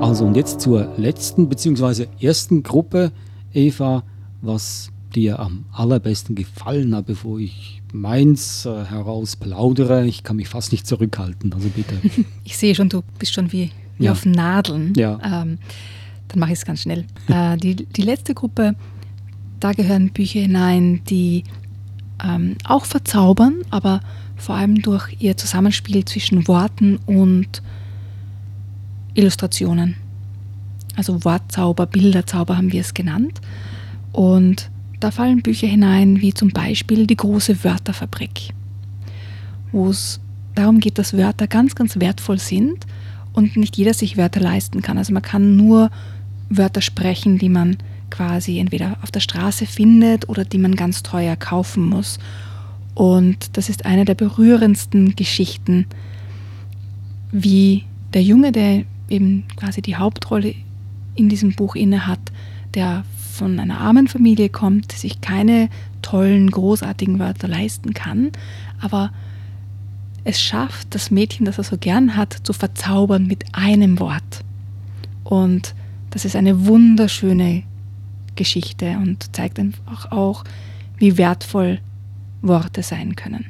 Also 0.02 0.26
und 0.26 0.36
jetzt 0.36 0.62
zur 0.62 0.88
letzten 0.98 1.50
bzw. 1.50 2.08
ersten 2.22 2.64
Gruppe, 2.64 3.12
Eva, 3.54 4.04
was 4.42 4.92
dir 5.16 5.40
am 5.40 5.66
allerbesten 5.72 6.36
gefallen 6.36 6.96
hat, 6.96 7.08
bevor 7.08 7.40
ich 7.40 7.82
meins 7.92 8.66
äh, 8.66 8.86
heraus 8.86 9.36
plaudere. 9.36 10.06
Ich 10.06 10.24
kann 10.24 10.36
mich 10.36 10.50
fast 10.50 10.72
nicht 10.72 10.86
zurückhalten, 10.86 11.52
also 11.52 11.70
bitte. 11.70 11.96
Ich 12.44 12.58
sehe 12.58 12.76
schon, 12.76 12.90
du 12.90 13.02
bist 13.18 13.34
schon 13.34 13.52
wie, 13.52 13.72
wie 13.98 14.06
ja. 14.06 14.12
auf 14.12 14.26
Nadeln. 14.26 14.94
Ja. 14.96 15.20
Ähm, 15.24 15.58
dann 16.28 16.40
mache 16.40 16.52
ich 16.52 16.60
es 16.60 16.66
ganz 16.66 16.82
schnell. 16.82 17.06
äh, 17.28 17.58
die, 17.58 17.76
die 17.76 18.02
letzte 18.02 18.34
Gruppe, 18.34 18.76
da 19.60 19.72
gehören 19.72 20.12
Bücher 20.12 20.42
hinein, 20.42 21.02
die 21.10 21.44
ähm, 22.24 22.56
auch 22.64 22.86
verzaubern, 22.86 23.62
aber 23.72 24.02
vor 24.36 24.56
allem 24.56 24.82
durch 24.82 25.16
ihr 25.20 25.38
Zusammenspiel 25.38 26.06
zwischen 26.06 26.48
Worten 26.48 27.00
und 27.06 27.62
Illustrationen. 29.18 29.96
Also 30.96 31.24
Wortzauber, 31.26 31.86
Bilderzauber 31.86 32.58
haben 32.58 32.72
wir 32.72 32.82
es 32.82 32.94
genannt. 32.94 33.42
Und 34.12 34.70
da 35.00 35.12
fallen 35.12 35.42
Bücher 35.42 35.68
hinein, 35.68 36.22
wie 36.22 36.34
zum 36.34 36.50
Beispiel 36.50 37.06
Die 37.06 37.18
große 37.18 37.64
Wörterfabrik, 37.64 38.54
wo 39.72 39.90
es 39.90 40.20
darum 40.56 40.80
geht, 40.80 40.98
dass 40.98 41.16
Wörter 41.16 41.48
ganz, 41.48 41.76
ganz 41.76 42.00
wertvoll 42.00 42.40
sind 42.40 42.86
und 43.34 43.58
nicht 43.58 43.78
jeder 43.78 43.94
sich 43.94 44.18
Wörter 44.18 44.40
leisten 44.40 44.82
kann. 44.82 44.98
Also 44.98 45.14
man 45.14 45.22
kann 45.22 45.56
nur 45.56 45.92
Wörter 46.50 46.82
sprechen, 46.82 47.38
die 47.38 47.50
man 47.50 47.78
quasi 48.10 48.60
entweder 48.60 48.98
auf 49.04 49.12
der 49.12 49.20
Straße 49.20 49.66
findet 49.66 50.30
oder 50.30 50.46
die 50.46 50.58
man 50.58 50.76
ganz 50.76 51.04
teuer 51.04 51.36
kaufen 51.36 51.86
muss. 51.86 52.20
Und 52.96 53.58
das 53.58 53.70
ist 53.70 53.86
eine 53.86 54.06
der 54.06 54.16
berührendsten 54.16 55.16
Geschichten, 55.16 55.86
wie 57.32 57.84
der 58.14 58.24
Junge, 58.24 58.52
der 58.52 58.86
eben 59.10 59.46
quasi 59.56 59.82
die 59.82 59.96
Hauptrolle 59.96 60.56
in 61.16 61.30
diesem 61.30 61.56
Buch 61.56 61.76
inne 61.76 62.08
hat, 62.08 62.32
der 62.74 63.04
von 63.34 63.60
einer 63.60 63.80
armen 63.80 64.08
Familie 64.08 64.50
kommt, 64.50 64.92
sich 64.92 65.22
keine 65.22 65.70
tollen, 66.02 66.50
großartigen 66.50 67.20
Wörter 67.20 67.48
leisten 67.48 67.94
kann, 67.94 68.32
aber 68.80 69.12
es 70.24 70.42
schafft, 70.42 70.94
das 70.94 71.10
Mädchen, 71.10 71.46
das 71.46 71.58
er 71.58 71.64
so 71.64 71.78
gern 71.78 72.18
hat, 72.18 72.34
zu 72.44 72.52
verzaubern 72.52 73.28
mit 73.28 73.46
einem 73.54 74.00
Wort. 74.00 74.44
Und 75.24 75.74
das 76.10 76.26
ist 76.26 76.36
eine 76.36 76.66
wunderschöne 76.66 77.64
Geschichte 78.36 78.98
und 78.98 79.36
zeigt 79.36 79.60
einfach 79.60 80.12
auch, 80.12 80.44
wie 80.98 81.18
wertvoll 81.18 81.80
Worte 82.42 82.84
sein 82.84 83.16
können. 83.16 83.46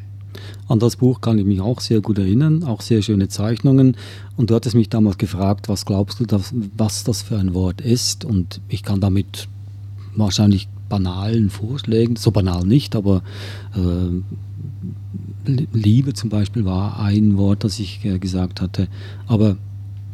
An 0.67 0.79
das 0.79 0.95
Buch 0.95 1.21
kann 1.21 1.37
ich 1.37 1.45
mich 1.45 1.61
auch 1.61 1.79
sehr 1.79 2.01
gut 2.01 2.17
erinnern, 2.17 2.63
auch 2.63 2.81
sehr 2.81 3.01
schöne 3.01 3.27
Zeichnungen. 3.27 3.95
Und 4.35 4.49
du 4.49 4.55
hattest 4.55 4.75
mich 4.75 4.89
damals 4.89 5.17
gefragt, 5.17 5.69
was 5.69 5.85
glaubst 5.85 6.19
du, 6.19 6.25
dass, 6.25 6.53
was 6.75 7.03
das 7.03 7.21
für 7.21 7.37
ein 7.37 7.53
Wort 7.53 7.81
ist? 7.81 8.25
Und 8.25 8.61
ich 8.67 8.83
kann 8.83 9.01
damit 9.01 9.47
wahrscheinlich 10.15 10.67
banalen 10.89 11.49
Vorschlägen, 11.49 12.15
so 12.15 12.31
banal 12.31 12.65
nicht, 12.65 12.95
aber 12.95 13.21
äh, 13.75 14.21
Liebe 15.73 16.13
zum 16.13 16.29
Beispiel 16.29 16.65
war 16.65 16.99
ein 16.99 17.37
Wort, 17.37 17.63
das 17.63 17.79
ich 17.79 18.03
äh, 18.05 18.19
gesagt 18.19 18.61
hatte. 18.61 18.87
Aber 19.27 19.57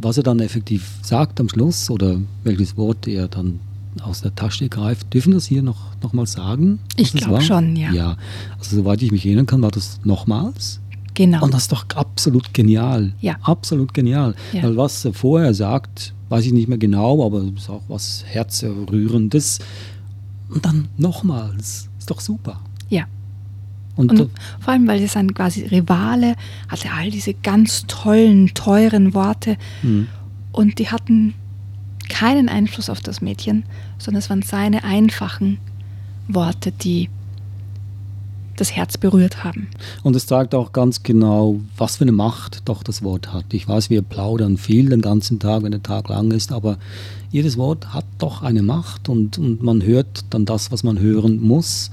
was 0.02 0.18
er 0.18 0.24
dann 0.24 0.40
effektiv 0.40 1.00
sagt 1.02 1.40
am 1.40 1.50
Schluss 1.50 1.90
oder 1.90 2.20
welches 2.44 2.78
Wort 2.78 3.08
er 3.08 3.28
dann 3.28 3.60
aus 4.02 4.22
der 4.22 4.34
Tasche 4.36 4.70
greift, 4.70 5.14
dürfen 5.14 5.32
wir 5.32 5.36
das 5.36 5.46
hier 5.46 5.62
noch, 5.62 5.96
noch 6.02 6.14
mal 6.14 6.26
sagen? 6.26 6.80
Ich 6.96 7.14
glaube 7.14 7.42
schon, 7.42 7.76
ja. 7.76 7.92
Ja, 7.92 8.18
also 8.58 8.76
soweit 8.76 9.02
ich 9.02 9.12
mich 9.12 9.26
erinnern 9.26 9.46
kann, 9.46 9.62
war 9.62 9.72
das 9.72 10.00
nochmals. 10.04 10.80
Genau. 11.14 11.44
Und 11.44 11.54
das 11.54 11.64
ist 11.64 11.72
doch 11.72 11.86
absolut 11.96 12.54
genial. 12.54 13.14
Ja. 13.22 13.36
Absolut 13.42 13.94
genial. 13.94 14.36
Ja. 14.52 14.64
Weil 14.64 14.78
was 14.78 15.06
er 15.06 15.14
vorher 15.14 15.54
sagt, 15.54 16.14
weiß 16.30 16.46
ich 16.46 16.54
nicht 16.54 16.68
mehr 16.68 16.78
genau, 16.78 17.24
aber 17.26 17.40
es 17.40 17.64
ist 17.64 17.70
auch 17.70 17.84
was 17.88 18.24
Herzerrührendes. 18.26 19.60
Und 20.50 20.66
dann 20.66 20.88
nochmals. 20.98 21.90
Ist 22.00 22.10
doch 22.10 22.20
super. 22.20 22.60
Ja. 22.90 23.06
Und, 23.96 24.12
Und 24.12 24.30
vor 24.60 24.74
allem, 24.74 24.88
weil 24.88 25.04
es 25.04 25.16
ein 25.16 25.34
quasi 25.34 25.66
Rivale 25.66 26.36
hatte 26.68 26.90
all 26.92 27.12
diese 27.12 27.34
ganz 27.34 27.86
tollen, 27.88 28.54
teuren 28.56 29.14
Worte 29.14 29.58
hm. 29.82 30.08
und 30.52 30.80
die 30.80 30.90
hatten 30.90 31.36
keinen 32.10 32.50
Einfluss 32.50 32.90
auf 32.90 33.02
das 33.02 33.22
Mädchen, 33.22 33.64
sondern 33.98 34.20
es 34.20 34.30
waren 34.30 34.42
seine 34.42 34.84
einfachen 34.84 35.58
Worte, 36.28 36.72
die 36.72 37.10
das 38.56 38.72
Herz 38.72 38.98
berührt 38.98 39.44
haben. 39.44 39.68
Und 40.04 40.16
es 40.16 40.28
zeigt 40.28 40.54
auch 40.54 40.72
ganz 40.74 41.04
genau, 41.04 41.60
was 41.76 41.98
für 41.98 42.04
eine 42.04 42.12
Macht 42.12 42.62
doch 42.66 42.84
das 42.84 43.02
Wort 43.04 43.34
hat. 43.34 43.46
Ich 43.54 43.68
weiß, 43.68 43.90
wir 43.90 44.02
plaudern 44.02 44.58
viel 44.58 44.90
den 44.90 45.02
ganzen 45.02 45.40
Tag, 45.40 45.64
wenn 45.64 45.72
der 45.72 45.84
Tag 45.84 46.10
lang 46.10 46.32
ist, 46.32 46.52
aber 46.52 46.78
jedes 47.32 47.58
Wort 47.58 47.94
hat 47.94 48.06
doch 48.20 48.44
eine 48.44 48.62
Macht 48.62 49.10
und, 49.10 49.38
und 49.38 49.64
man 49.64 49.82
hört 49.84 50.26
dann 50.30 50.46
das, 50.46 50.72
was 50.72 50.84
man 50.84 51.00
hören 51.00 51.42
muss. 51.42 51.90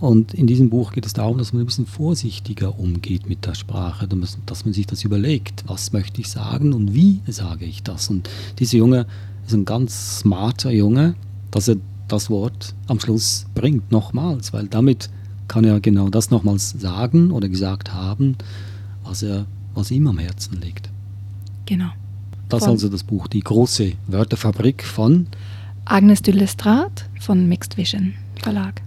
Und 0.00 0.34
in 0.34 0.48
diesem 0.48 0.68
Buch 0.68 0.92
geht 0.92 1.06
es 1.06 1.12
darum, 1.12 1.38
dass 1.38 1.52
man 1.52 1.62
ein 1.62 1.66
bisschen 1.66 1.86
vorsichtiger 1.86 2.78
umgeht 2.78 3.28
mit 3.28 3.46
der 3.46 3.54
Sprache, 3.54 4.08
dass 4.46 4.64
man 4.64 4.74
sich 4.74 4.86
das 4.86 5.04
überlegt, 5.04 5.62
was 5.68 5.92
möchte 5.92 6.20
ich 6.20 6.28
sagen 6.28 6.72
und 6.72 6.92
wie 6.92 7.20
sage 7.28 7.64
ich 7.64 7.84
das. 7.84 8.10
Und 8.10 8.28
dieser 8.58 8.78
Junge 8.78 9.06
ist 9.52 9.58
ein 9.58 9.64
ganz 9.64 10.20
smarter 10.20 10.70
Junge, 10.70 11.14
dass 11.50 11.68
er 11.68 11.76
das 12.08 12.30
Wort 12.30 12.74
am 12.86 13.00
Schluss 13.00 13.46
bringt, 13.54 13.92
nochmals, 13.92 14.52
weil 14.52 14.66
damit 14.66 15.10
kann 15.46 15.64
er 15.64 15.80
genau 15.80 16.08
das 16.08 16.30
nochmals 16.30 16.70
sagen 16.70 17.30
oder 17.30 17.48
gesagt 17.48 17.92
haben, 17.92 18.36
was, 19.04 19.22
er, 19.22 19.44
was 19.74 19.90
ihm 19.90 20.06
am 20.06 20.18
Herzen 20.18 20.60
liegt. 20.60 20.88
Genau. 21.66 21.90
Das 22.48 22.62
ist 22.62 22.68
also 22.68 22.88
das 22.88 23.02
Buch 23.02 23.28
Die 23.28 23.40
große 23.40 23.92
Wörterfabrik 24.06 24.84
von. 24.84 25.26
Agnes 25.84 26.22
de 26.22 26.34
Lestrade 26.34 27.02
von 27.20 27.48
Mixed 27.48 27.76
Vision 27.76 28.14
Verlag. 28.36 28.82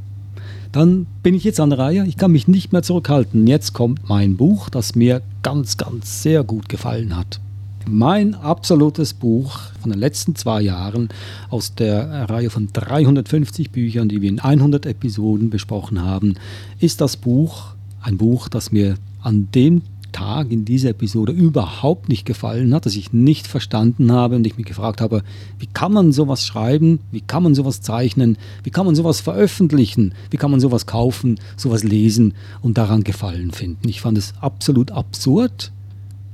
Dann 0.72 1.06
bin 1.24 1.36
ich 1.36 1.44
jetzt 1.44 1.60
an 1.60 1.70
der 1.70 1.80
Reihe. 1.80 2.06
Ich 2.06 2.18
kann 2.18 2.32
mich 2.32 2.48
nicht 2.48 2.74
mehr 2.74 2.84
zurückhalten. 2.84 3.48
Jetzt 3.48 3.74
kommt 3.74 4.10
mein 4.10 4.36
Buch, 4.36 4.70
das 4.70 4.96
mir 4.96 5.22
ganz, 5.42 5.78
ganz 5.78 6.22
sehr 6.24 6.44
gut 6.44 6.70
gefallen 6.70 7.16
hat. 7.16 7.40
Mein 7.88 8.34
absolutes 8.34 9.14
Buch 9.14 9.60
von 9.80 9.92
den 9.92 10.00
letzten 10.00 10.36
zwei 10.36 10.62
Jahren 10.62 11.10
aus 11.52 11.76
der 11.76 12.30
Reihe 12.30 12.50
von 12.50 12.70
350 12.74 13.70
Büchern, 13.70 14.10
die 14.10 14.24
wir 14.24 14.30
in 14.30 14.40
100 14.40 14.88
Episoden 14.88 15.52
besprochen 15.52 16.02
haben, 16.02 16.34
ist 16.80 17.00
das 17.00 17.16
Buch, 17.16 17.76
ein 18.02 18.18
Buch, 18.18 18.50
das 18.50 18.72
mir 18.72 18.96
an 19.22 19.50
dem 19.54 19.84
Tag 20.12 20.52
in 20.52 20.66
dieser 20.66 20.90
Episode 20.90 21.32
überhaupt 21.32 22.10
nicht 22.10 22.26
gefallen 22.26 22.74
hat, 22.74 22.88
das 22.88 22.96
ich 22.96 23.14
nicht 23.14 23.46
verstanden 23.46 24.12
habe 24.12 24.38
und 24.38 24.48
ich 24.48 24.58
mich 24.58 24.66
gefragt 24.66 25.00
habe, 25.00 25.22
wie 25.60 25.68
kann 25.68 25.94
man 25.94 26.12
sowas 26.12 26.44
schreiben, 26.44 27.02
wie 27.12 27.22
kann 27.22 27.44
man 27.44 27.54
sowas 27.54 27.82
zeichnen, 27.82 28.38
wie 28.64 28.72
kann 28.72 28.88
man 28.88 28.96
sowas 28.96 29.20
veröffentlichen, 29.20 30.16
wie 30.32 30.38
kann 30.38 30.52
man 30.52 30.60
sowas 30.60 30.88
kaufen, 30.88 31.40
sowas 31.56 31.84
lesen 31.84 32.34
und 32.62 32.80
daran 32.80 33.04
Gefallen 33.04 33.52
finden. 33.52 33.88
Ich 33.90 34.02
fand 34.02 34.18
es 34.18 34.34
absolut 34.42 34.90
absurd 34.90 35.72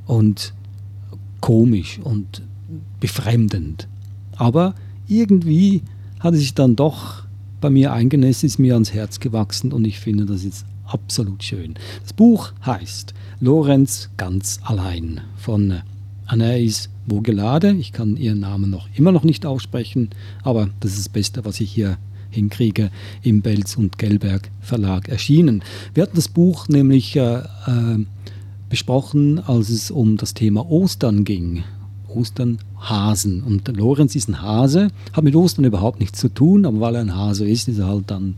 und 0.06 0.54
komisch 1.42 2.00
und 2.02 2.42
befremdend. 3.00 3.88
Aber 4.38 4.76
irgendwie 5.08 5.82
hat 6.20 6.34
es 6.34 6.40
sich 6.40 6.54
dann 6.54 6.76
doch 6.76 7.24
bei 7.60 7.70
mir 7.70 7.94
eingenässt, 7.94 8.44
ist 8.44 8.60
mir 8.60 8.74
ans 8.74 8.94
Herz 8.94 9.20
gewachsen 9.20 9.72
und 9.72 9.86
ich 9.86 10.00
finde 10.00 10.26
das 10.26 10.44
jetzt 10.44 10.66
absolut 10.86 11.44
schön. 11.44 11.76
Das 12.04 12.14
Buch 12.14 12.54
heißt 12.66 13.14
Lorenz 13.40 14.10
ganz 14.18 14.60
allein 14.64 15.22
von 15.38 15.82
Anais 16.26 16.90
Vogelade. 17.08 17.72
Ich 17.74 17.92
kann 17.92 18.16
ihren 18.16 18.40
Namen 18.40 18.70
noch 18.70 18.88
immer 18.96 19.12
noch 19.12 19.24
nicht 19.24 19.46
aussprechen, 19.46 20.10
aber 20.44 20.70
das 20.80 20.92
ist 20.92 21.00
das 21.00 21.10
Beste, 21.10 21.44
was 21.46 21.60
ich 21.60 21.72
hier 21.72 21.98
hinkriege, 22.30 22.90
im 23.24 23.42
Belz 23.42 23.76
und 23.76 23.98
Gelberg 23.98 24.50
Verlag 24.62 25.10
erschienen. 25.10 25.64
Wir 25.94 26.04
hatten 26.04 26.16
das 26.16 26.30
Buch 26.30 26.70
nämlich 26.70 27.16
äh, 27.16 27.40
äh, 27.40 28.06
besprochen, 28.72 29.38
als 29.38 29.70
es 29.70 29.92
um 29.92 30.18
das 30.18 30.34
Thema 30.34 30.68
Ostern 30.72 31.26
ging. 31.26 31.64
Ostern, 32.08 32.58
Hasen. 32.80 33.44
Und 33.44 33.68
Lorenz 33.68 34.16
ist 34.16 34.30
ein 34.30 34.42
Hase, 34.42 34.88
hat 35.14 35.24
mit 35.24 35.36
Ostern 35.36 35.66
überhaupt 35.66 36.00
nichts 36.00 36.20
zu 36.20 36.30
tun, 36.30 36.66
aber 36.66 36.80
weil 36.80 36.96
er 36.96 37.02
ein 37.02 37.16
Hase 37.16 37.48
ist, 37.48 37.68
ist 37.68 37.78
er 37.78 37.88
halt 37.88 38.10
dann 38.10 38.36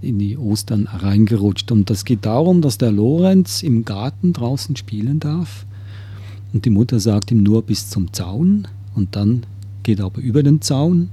in 0.00 0.18
die 0.18 0.36
Ostern 0.36 0.86
reingerutscht. 0.86 1.72
Und 1.72 1.90
das 1.90 2.04
geht 2.04 2.26
darum, 2.26 2.60
dass 2.60 2.78
der 2.78 2.92
Lorenz 2.92 3.62
im 3.62 3.84
Garten 3.84 4.32
draußen 4.32 4.76
spielen 4.76 5.20
darf. 5.20 5.64
Und 6.52 6.64
die 6.64 6.70
Mutter 6.70 7.00
sagt 7.00 7.30
ihm 7.30 7.42
nur 7.42 7.62
bis 7.62 7.88
zum 7.88 8.12
Zaun. 8.12 8.68
Und 8.94 9.16
dann 9.16 9.44
geht 9.82 10.00
er 10.00 10.06
aber 10.06 10.20
über 10.20 10.42
den 10.42 10.60
Zaun, 10.60 11.10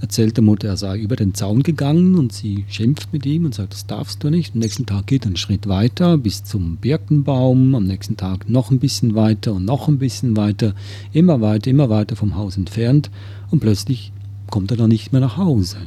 erzählt 0.00 0.36
der 0.36 0.44
Mutter, 0.44 0.68
er 0.68 0.76
sei 0.76 0.98
über 0.98 1.16
den 1.16 1.34
Zaun 1.34 1.62
gegangen 1.62 2.16
und 2.16 2.32
sie 2.32 2.64
schimpft 2.68 3.12
mit 3.12 3.26
ihm 3.26 3.44
und 3.44 3.54
sagt, 3.54 3.74
das 3.74 3.86
darfst 3.86 4.22
du 4.22 4.30
nicht. 4.30 4.54
Am 4.54 4.60
nächsten 4.60 4.86
Tag 4.86 5.06
geht 5.06 5.24
er 5.24 5.28
einen 5.28 5.36
Schritt 5.36 5.68
weiter 5.68 6.16
bis 6.16 6.44
zum 6.44 6.76
Birkenbaum, 6.76 7.74
am 7.74 7.84
nächsten 7.84 8.16
Tag 8.16 8.48
noch 8.48 8.70
ein 8.70 8.78
bisschen 8.78 9.14
weiter 9.14 9.52
und 9.52 9.64
noch 9.64 9.88
ein 9.88 9.98
bisschen 9.98 10.36
weiter, 10.36 10.74
immer 11.12 11.40
weiter, 11.40 11.70
immer 11.70 11.90
weiter 11.90 12.16
vom 12.16 12.34
Haus 12.34 12.56
entfernt 12.56 13.10
und 13.50 13.60
plötzlich 13.60 14.12
kommt 14.50 14.70
er 14.70 14.76
dann 14.76 14.88
nicht 14.88 15.12
mehr 15.12 15.20
nach 15.20 15.36
Hause 15.36 15.78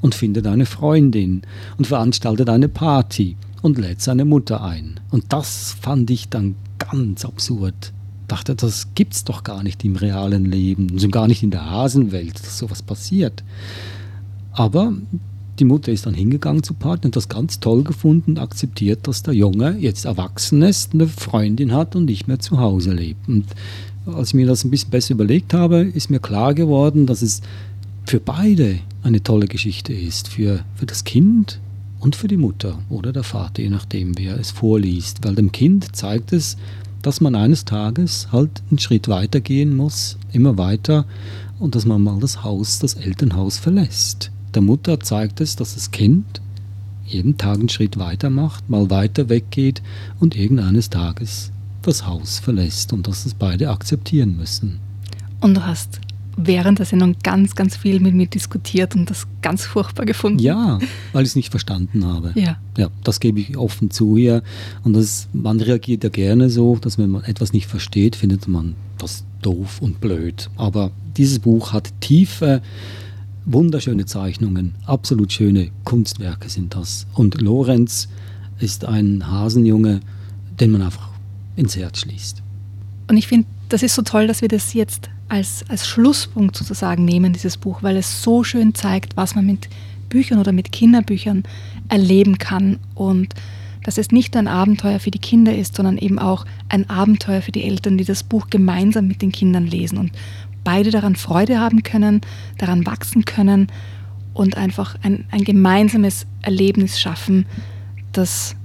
und 0.00 0.14
findet 0.14 0.46
eine 0.46 0.66
Freundin 0.66 1.42
und 1.76 1.86
veranstaltet 1.86 2.48
eine 2.48 2.68
Party 2.68 3.36
und 3.62 3.78
lädt 3.78 4.00
seine 4.00 4.24
Mutter 4.24 4.62
ein. 4.62 5.00
Und 5.10 5.32
das 5.32 5.76
fand 5.80 6.10
ich 6.10 6.28
dann 6.28 6.54
ganz 6.78 7.24
absurd. 7.24 7.92
Dachte, 8.28 8.54
das 8.54 8.88
gibt's 8.94 9.24
doch 9.24 9.42
gar 9.42 9.62
nicht 9.62 9.84
im 9.84 9.96
realen 9.96 10.44
Leben, 10.44 10.98
schon 10.98 11.10
gar 11.10 11.26
nicht 11.26 11.42
in 11.42 11.50
der 11.50 11.68
Hasenwelt, 11.68 12.38
dass 12.38 12.58
sowas 12.58 12.82
passiert. 12.82 13.42
Aber 14.52 14.92
die 15.58 15.64
Mutter 15.64 15.90
ist 15.90 16.06
dann 16.06 16.14
hingegangen 16.14 16.62
zur 16.62 16.76
Party 16.76 17.06
und 17.06 17.16
das 17.16 17.28
ganz 17.28 17.58
toll 17.58 17.82
gefunden 17.82 18.32
und 18.32 18.38
akzeptiert, 18.38 19.08
dass 19.08 19.22
der 19.22 19.34
Junge 19.34 19.76
jetzt 19.78 20.04
erwachsen 20.04 20.62
ist, 20.62 20.94
eine 20.94 21.08
Freundin 21.08 21.72
hat 21.72 21.96
und 21.96 22.04
nicht 22.04 22.28
mehr 22.28 22.38
zu 22.38 22.58
Hause 22.58 22.92
lebt. 22.92 23.28
Und 23.28 23.46
als 24.06 24.28
ich 24.28 24.34
mir 24.34 24.46
das 24.46 24.64
ein 24.64 24.70
bisschen 24.70 24.90
besser 24.90 25.14
überlegt 25.14 25.54
habe, 25.54 25.80
ist 25.80 26.10
mir 26.10 26.20
klar 26.20 26.54
geworden, 26.54 27.06
dass 27.06 27.22
es 27.22 27.40
für 28.06 28.20
beide 28.20 28.78
eine 29.02 29.22
tolle 29.22 29.46
Geschichte 29.46 29.92
ist, 29.92 30.28
für, 30.28 30.60
für 30.76 30.86
das 30.86 31.04
Kind 31.04 31.60
und 32.00 32.16
für 32.16 32.28
die 32.28 32.36
Mutter 32.36 32.78
oder 32.88 33.12
der 33.12 33.24
Vater, 33.24 33.62
je 33.62 33.70
nachdem, 33.70 34.16
wer 34.16 34.38
es 34.38 34.50
vorliest. 34.50 35.24
Weil 35.24 35.34
dem 35.34 35.52
Kind 35.52 35.94
zeigt 35.96 36.32
es, 36.32 36.56
dass 37.08 37.22
man 37.22 37.34
eines 37.34 37.64
Tages 37.64 38.28
halt 38.32 38.62
einen 38.68 38.78
Schritt 38.78 39.08
weiter 39.08 39.40
gehen 39.40 39.74
muss, 39.74 40.18
immer 40.30 40.58
weiter, 40.58 41.06
und 41.58 41.74
dass 41.74 41.86
man 41.86 42.02
mal 42.02 42.20
das 42.20 42.44
Haus, 42.44 42.80
das 42.80 42.92
Elternhaus 42.92 43.56
verlässt. 43.56 44.30
Der 44.52 44.60
Mutter 44.60 45.00
zeigt 45.00 45.40
es, 45.40 45.56
dass 45.56 45.72
das 45.72 45.90
Kind 45.90 46.42
jeden 47.06 47.38
Tag 47.38 47.60
einen 47.60 47.70
Schritt 47.70 47.98
weiter 47.98 48.28
macht, 48.28 48.68
mal 48.68 48.90
weiter 48.90 49.30
weggeht 49.30 49.80
und 50.20 50.36
irgendeines 50.36 50.90
Tages 50.90 51.50
das 51.80 52.06
Haus 52.06 52.40
verlässt 52.40 52.92
und 52.92 53.08
dass 53.08 53.24
es 53.24 53.32
beide 53.32 53.70
akzeptieren 53.70 54.36
müssen. 54.36 54.78
Und 55.40 55.54
du 55.54 55.64
hast 55.64 56.00
während 56.38 56.78
der 56.78 56.86
Sendung 56.86 57.16
ganz, 57.22 57.54
ganz 57.54 57.76
viel 57.76 58.00
mit 58.00 58.14
mir 58.14 58.26
diskutiert 58.26 58.94
und 58.94 59.10
das 59.10 59.26
ganz 59.42 59.64
furchtbar 59.64 60.06
gefunden. 60.06 60.38
Ja, 60.38 60.78
weil 61.12 61.24
ich 61.24 61.30
es 61.30 61.36
nicht 61.36 61.50
verstanden 61.50 62.06
habe. 62.06 62.32
Ja. 62.36 62.56
Ja, 62.76 62.88
das 63.02 63.18
gebe 63.18 63.40
ich 63.40 63.56
offen 63.56 63.90
zu 63.90 64.16
hier. 64.16 64.42
Und 64.84 64.94
das, 64.94 65.28
man 65.32 65.60
reagiert 65.60 66.04
ja 66.04 66.10
gerne 66.10 66.48
so, 66.48 66.76
dass 66.76 66.96
wenn 66.96 67.10
man 67.10 67.24
etwas 67.24 67.52
nicht 67.52 67.66
versteht, 67.66 68.14
findet 68.14 68.46
man 68.46 68.76
das 68.98 69.24
doof 69.42 69.82
und 69.82 70.00
blöd. 70.00 70.48
Aber 70.56 70.92
dieses 71.16 71.40
Buch 71.40 71.72
hat 71.72 71.92
tiefe, 72.00 72.62
wunderschöne 73.44 74.06
Zeichnungen, 74.06 74.74
absolut 74.86 75.32
schöne 75.32 75.70
Kunstwerke 75.84 76.48
sind 76.48 76.74
das. 76.74 77.06
Und 77.14 77.40
Lorenz 77.40 78.08
ist 78.60 78.84
ein 78.84 79.28
Hasenjunge, 79.28 80.00
den 80.60 80.70
man 80.70 80.82
einfach 80.82 81.08
ins 81.56 81.76
Herz 81.76 81.98
schließt. 82.00 82.42
Und 83.08 83.16
ich 83.16 83.26
finde, 83.26 83.48
das 83.68 83.82
ist 83.82 83.94
so 83.94 84.02
toll, 84.02 84.26
dass 84.26 84.40
wir 84.40 84.48
das 84.48 84.74
jetzt 84.74 85.10
als, 85.28 85.64
als 85.68 85.86
Schlusspunkt 85.86 86.56
sozusagen 86.56 87.04
nehmen, 87.04 87.32
dieses 87.32 87.56
Buch, 87.56 87.82
weil 87.82 87.96
es 87.96 88.22
so 88.22 88.44
schön 88.44 88.74
zeigt, 88.74 89.16
was 89.16 89.34
man 89.34 89.46
mit 89.46 89.68
Büchern 90.08 90.38
oder 90.38 90.52
mit 90.52 90.72
Kinderbüchern 90.72 91.44
erleben 91.88 92.38
kann 92.38 92.78
und 92.94 93.34
dass 93.84 93.98
es 93.98 94.10
nicht 94.10 94.34
nur 94.34 94.42
ein 94.42 94.48
Abenteuer 94.48 95.00
für 95.00 95.10
die 95.10 95.18
Kinder 95.18 95.54
ist, 95.54 95.76
sondern 95.76 95.98
eben 95.98 96.18
auch 96.18 96.44
ein 96.68 96.88
Abenteuer 96.90 97.42
für 97.42 97.52
die 97.52 97.64
Eltern, 97.64 97.96
die 97.98 98.04
das 98.04 98.22
Buch 98.22 98.48
gemeinsam 98.50 99.06
mit 99.06 99.22
den 99.22 99.32
Kindern 99.32 99.66
lesen 99.66 99.98
und 99.98 100.12
beide 100.64 100.90
daran 100.90 101.16
Freude 101.16 101.58
haben 101.58 101.82
können, 101.82 102.20
daran 102.58 102.84
wachsen 102.84 103.24
können 103.24 103.68
und 104.34 104.56
einfach 104.56 104.96
ein, 105.02 105.24
ein 105.30 105.44
gemeinsames 105.44 106.26
Erlebnis 106.42 107.00
schaffen, 107.00 107.46
das 108.12 108.56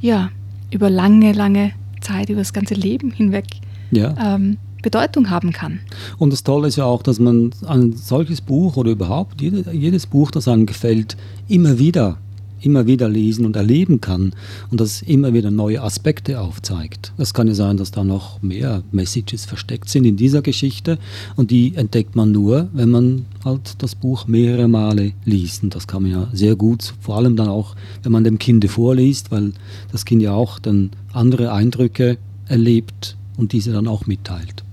ja 0.00 0.30
über 0.70 0.88
lange, 0.88 1.32
lange 1.32 1.72
Zeit, 2.00 2.30
über 2.30 2.40
das 2.40 2.52
ganze 2.52 2.74
Leben 2.74 3.10
hinweg 3.10 3.46
Ja. 3.90 4.36
ähm, 4.36 4.56
Bedeutung 4.82 5.30
haben 5.30 5.52
kann. 5.52 5.80
Und 6.18 6.32
das 6.32 6.42
Tolle 6.42 6.68
ist 6.68 6.76
ja 6.76 6.84
auch, 6.84 7.02
dass 7.02 7.18
man 7.18 7.52
ein 7.66 7.94
solches 7.94 8.40
Buch 8.40 8.76
oder 8.76 8.90
überhaupt 8.90 9.40
jede, 9.40 9.70
jedes 9.72 10.06
Buch, 10.06 10.30
das 10.30 10.48
einem 10.48 10.66
gefällt, 10.66 11.16
immer 11.48 11.78
wieder, 11.78 12.18
immer 12.64 12.86
wieder 12.86 13.08
lesen 13.08 13.44
und 13.44 13.56
erleben 13.56 14.00
kann 14.00 14.32
und 14.70 14.80
das 14.80 15.02
immer 15.02 15.34
wieder 15.34 15.50
neue 15.50 15.82
Aspekte 15.82 16.40
aufzeigt. 16.40 17.12
Es 17.18 17.34
kann 17.34 17.48
ja 17.48 17.54
sein, 17.54 17.76
dass 17.76 17.90
da 17.90 18.04
noch 18.04 18.40
mehr 18.42 18.82
Messages 18.92 19.44
versteckt 19.44 19.88
sind 19.88 20.04
in 20.04 20.16
dieser 20.16 20.42
Geschichte 20.42 20.98
und 21.36 21.50
die 21.50 21.74
entdeckt 21.74 22.16
man 22.16 22.32
nur, 22.32 22.68
wenn 22.72 22.90
man 22.90 23.26
halt 23.44 23.82
das 23.82 23.94
Buch 23.94 24.26
mehrere 24.26 24.68
Male 24.68 25.12
liest. 25.24 25.62
Und 25.62 25.74
das 25.74 25.86
kann 25.86 26.02
man 26.02 26.10
ja 26.10 26.28
sehr 26.32 26.56
gut, 26.56 26.94
vor 27.00 27.16
allem 27.16 27.36
dann 27.36 27.48
auch, 27.48 27.74
wenn 28.02 28.12
man 28.12 28.24
dem 28.24 28.38
Kinde 28.38 28.68
vorliest, 28.68 29.30
weil 29.30 29.52
das 29.90 30.04
Kind 30.04 30.22
ja 30.22 30.32
auch 30.32 30.58
dann 30.58 30.90
andere 31.12 31.52
Eindrücke 31.52 32.18
erlebt 32.46 33.16
und 33.36 33.52
diese 33.52 33.72
dann 33.72 33.88
auch 33.88 34.06
mitteilt. 34.06 34.64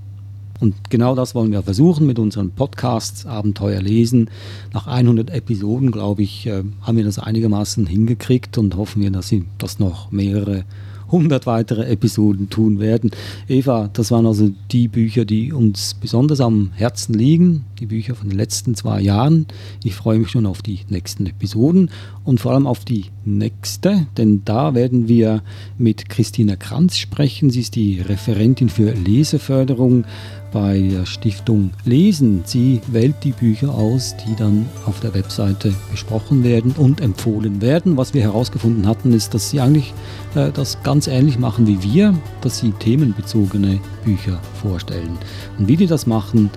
Und 0.59 0.89
genau 0.89 1.15
das 1.15 1.35
wollen 1.35 1.51
wir 1.51 1.63
versuchen 1.63 2.05
mit 2.05 2.19
unseren 2.19 2.51
Podcasts 2.51 3.25
Abenteuer 3.25 3.81
lesen. 3.81 4.29
Nach 4.73 4.87
100 4.87 5.29
Episoden, 5.29 5.91
glaube 5.91 6.23
ich, 6.23 6.47
äh, 6.47 6.63
haben 6.81 6.97
wir 6.97 7.05
das 7.05 7.19
einigermaßen 7.19 7.85
hingekriegt 7.85 8.57
und 8.57 8.75
hoffen 8.75 9.01
wir, 9.01 9.11
dass 9.11 9.29
Sie 9.29 9.45
das 9.57 9.79
noch 9.79 10.11
mehrere 10.11 10.65
hundert 11.11 11.45
weitere 11.45 11.85
Episoden 11.85 12.49
tun 12.49 12.79
werden. 12.79 13.11
Eva, 13.47 13.89
das 13.93 14.11
waren 14.11 14.25
also 14.25 14.51
die 14.71 14.87
Bücher, 14.87 15.25
die 15.25 15.51
uns 15.51 15.95
besonders 15.95 16.39
am 16.39 16.71
Herzen 16.73 17.13
liegen, 17.13 17.65
die 17.79 17.87
Bücher 17.87 18.15
von 18.15 18.29
den 18.29 18.37
letzten 18.37 18.75
zwei 18.75 19.01
Jahren. 19.01 19.47
Ich 19.83 19.95
freue 19.95 20.19
mich 20.19 20.29
schon 20.29 20.45
auf 20.45 20.61
die 20.61 20.79
nächsten 20.89 21.25
Episoden 21.25 21.89
und 22.23 22.39
vor 22.39 22.53
allem 22.53 22.67
auf 22.67 22.85
die 22.85 23.05
nächste, 23.25 24.07
denn 24.17 24.43
da 24.45 24.73
werden 24.75 25.07
wir 25.07 25.41
mit 25.77 26.09
Christina 26.09 26.55
Kranz 26.55 26.97
sprechen. 26.97 27.49
Sie 27.49 27.61
ist 27.61 27.75
die 27.75 28.01
Referentin 28.01 28.69
für 28.69 28.91
Leseförderung 28.91 30.05
bei 30.51 30.79
der 30.79 31.05
Stiftung 31.05 31.71
Lesen. 31.85 32.43
Sie 32.45 32.81
wählt 32.87 33.15
die 33.23 33.31
Bücher 33.31 33.73
aus, 33.73 34.15
die 34.17 34.35
dann 34.35 34.67
auf 34.85 34.99
der 34.99 35.13
Webseite 35.13 35.73
besprochen 35.91 36.43
werden 36.43 36.73
und 36.77 37.01
empfohlen 37.01 37.61
werden. 37.61 37.97
Was 37.97 38.13
wir 38.13 38.21
herausgefunden 38.21 38.87
hatten, 38.87 39.13
ist, 39.13 39.33
dass 39.33 39.49
sie 39.49 39.61
eigentlich 39.61 39.93
äh, 40.35 40.51
das 40.51 40.81
ganz 40.83 41.07
ähnlich 41.07 41.39
machen 41.39 41.67
wie 41.67 41.81
wir, 41.83 42.13
dass 42.41 42.59
sie 42.59 42.71
themenbezogene 42.71 43.79
Bücher 44.03 44.39
vorstellen. 44.61 45.17
Und 45.57 45.67
wie 45.67 45.77
die 45.77 45.87
das 45.87 46.07
machen 46.07 46.49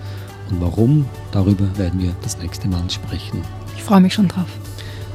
und 0.49 0.61
warum, 0.61 1.05
darüber 1.31 1.65
werden 1.77 2.01
wir 2.01 2.11
das 2.21 2.37
nächste 2.37 2.67
Mal 2.67 2.89
sprechen. 2.89 3.41
Ich 3.75 3.83
freue 3.83 4.01
mich 4.01 4.13
schon 4.13 4.27
drauf. 4.27 4.47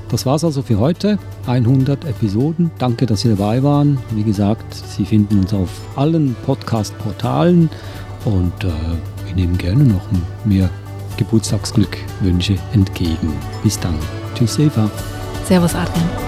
Das 0.09 0.25
war's 0.25 0.43
also 0.43 0.63
für 0.63 0.79
heute. 0.79 1.19
100 1.47 2.07
Episoden. 2.07 2.71
Danke, 2.79 3.05
dass 3.05 3.21
Sie 3.21 3.29
dabei 3.29 3.63
waren. 3.63 3.99
Wie 4.13 4.23
gesagt, 4.23 4.75
Sie 4.75 5.05
finden 5.05 5.41
uns 5.41 5.53
auf 5.53 5.69
allen 5.97 6.35
Podcast-Portalen 6.47 7.69
und 8.25 8.65
äh, 8.65 8.69
wir 9.27 9.35
nehmen 9.35 9.59
gerne 9.59 9.85
noch 9.85 10.07
mehr 10.45 10.71
Geburtstagsglückwünsche 11.17 12.57
entgegen. 12.73 13.33
Bis 13.63 13.79
dann. 13.79 13.95
Tschüss, 14.35 14.59
Eva. 14.59 14.91
Servus, 15.45 15.75
Adrian. 15.75 16.28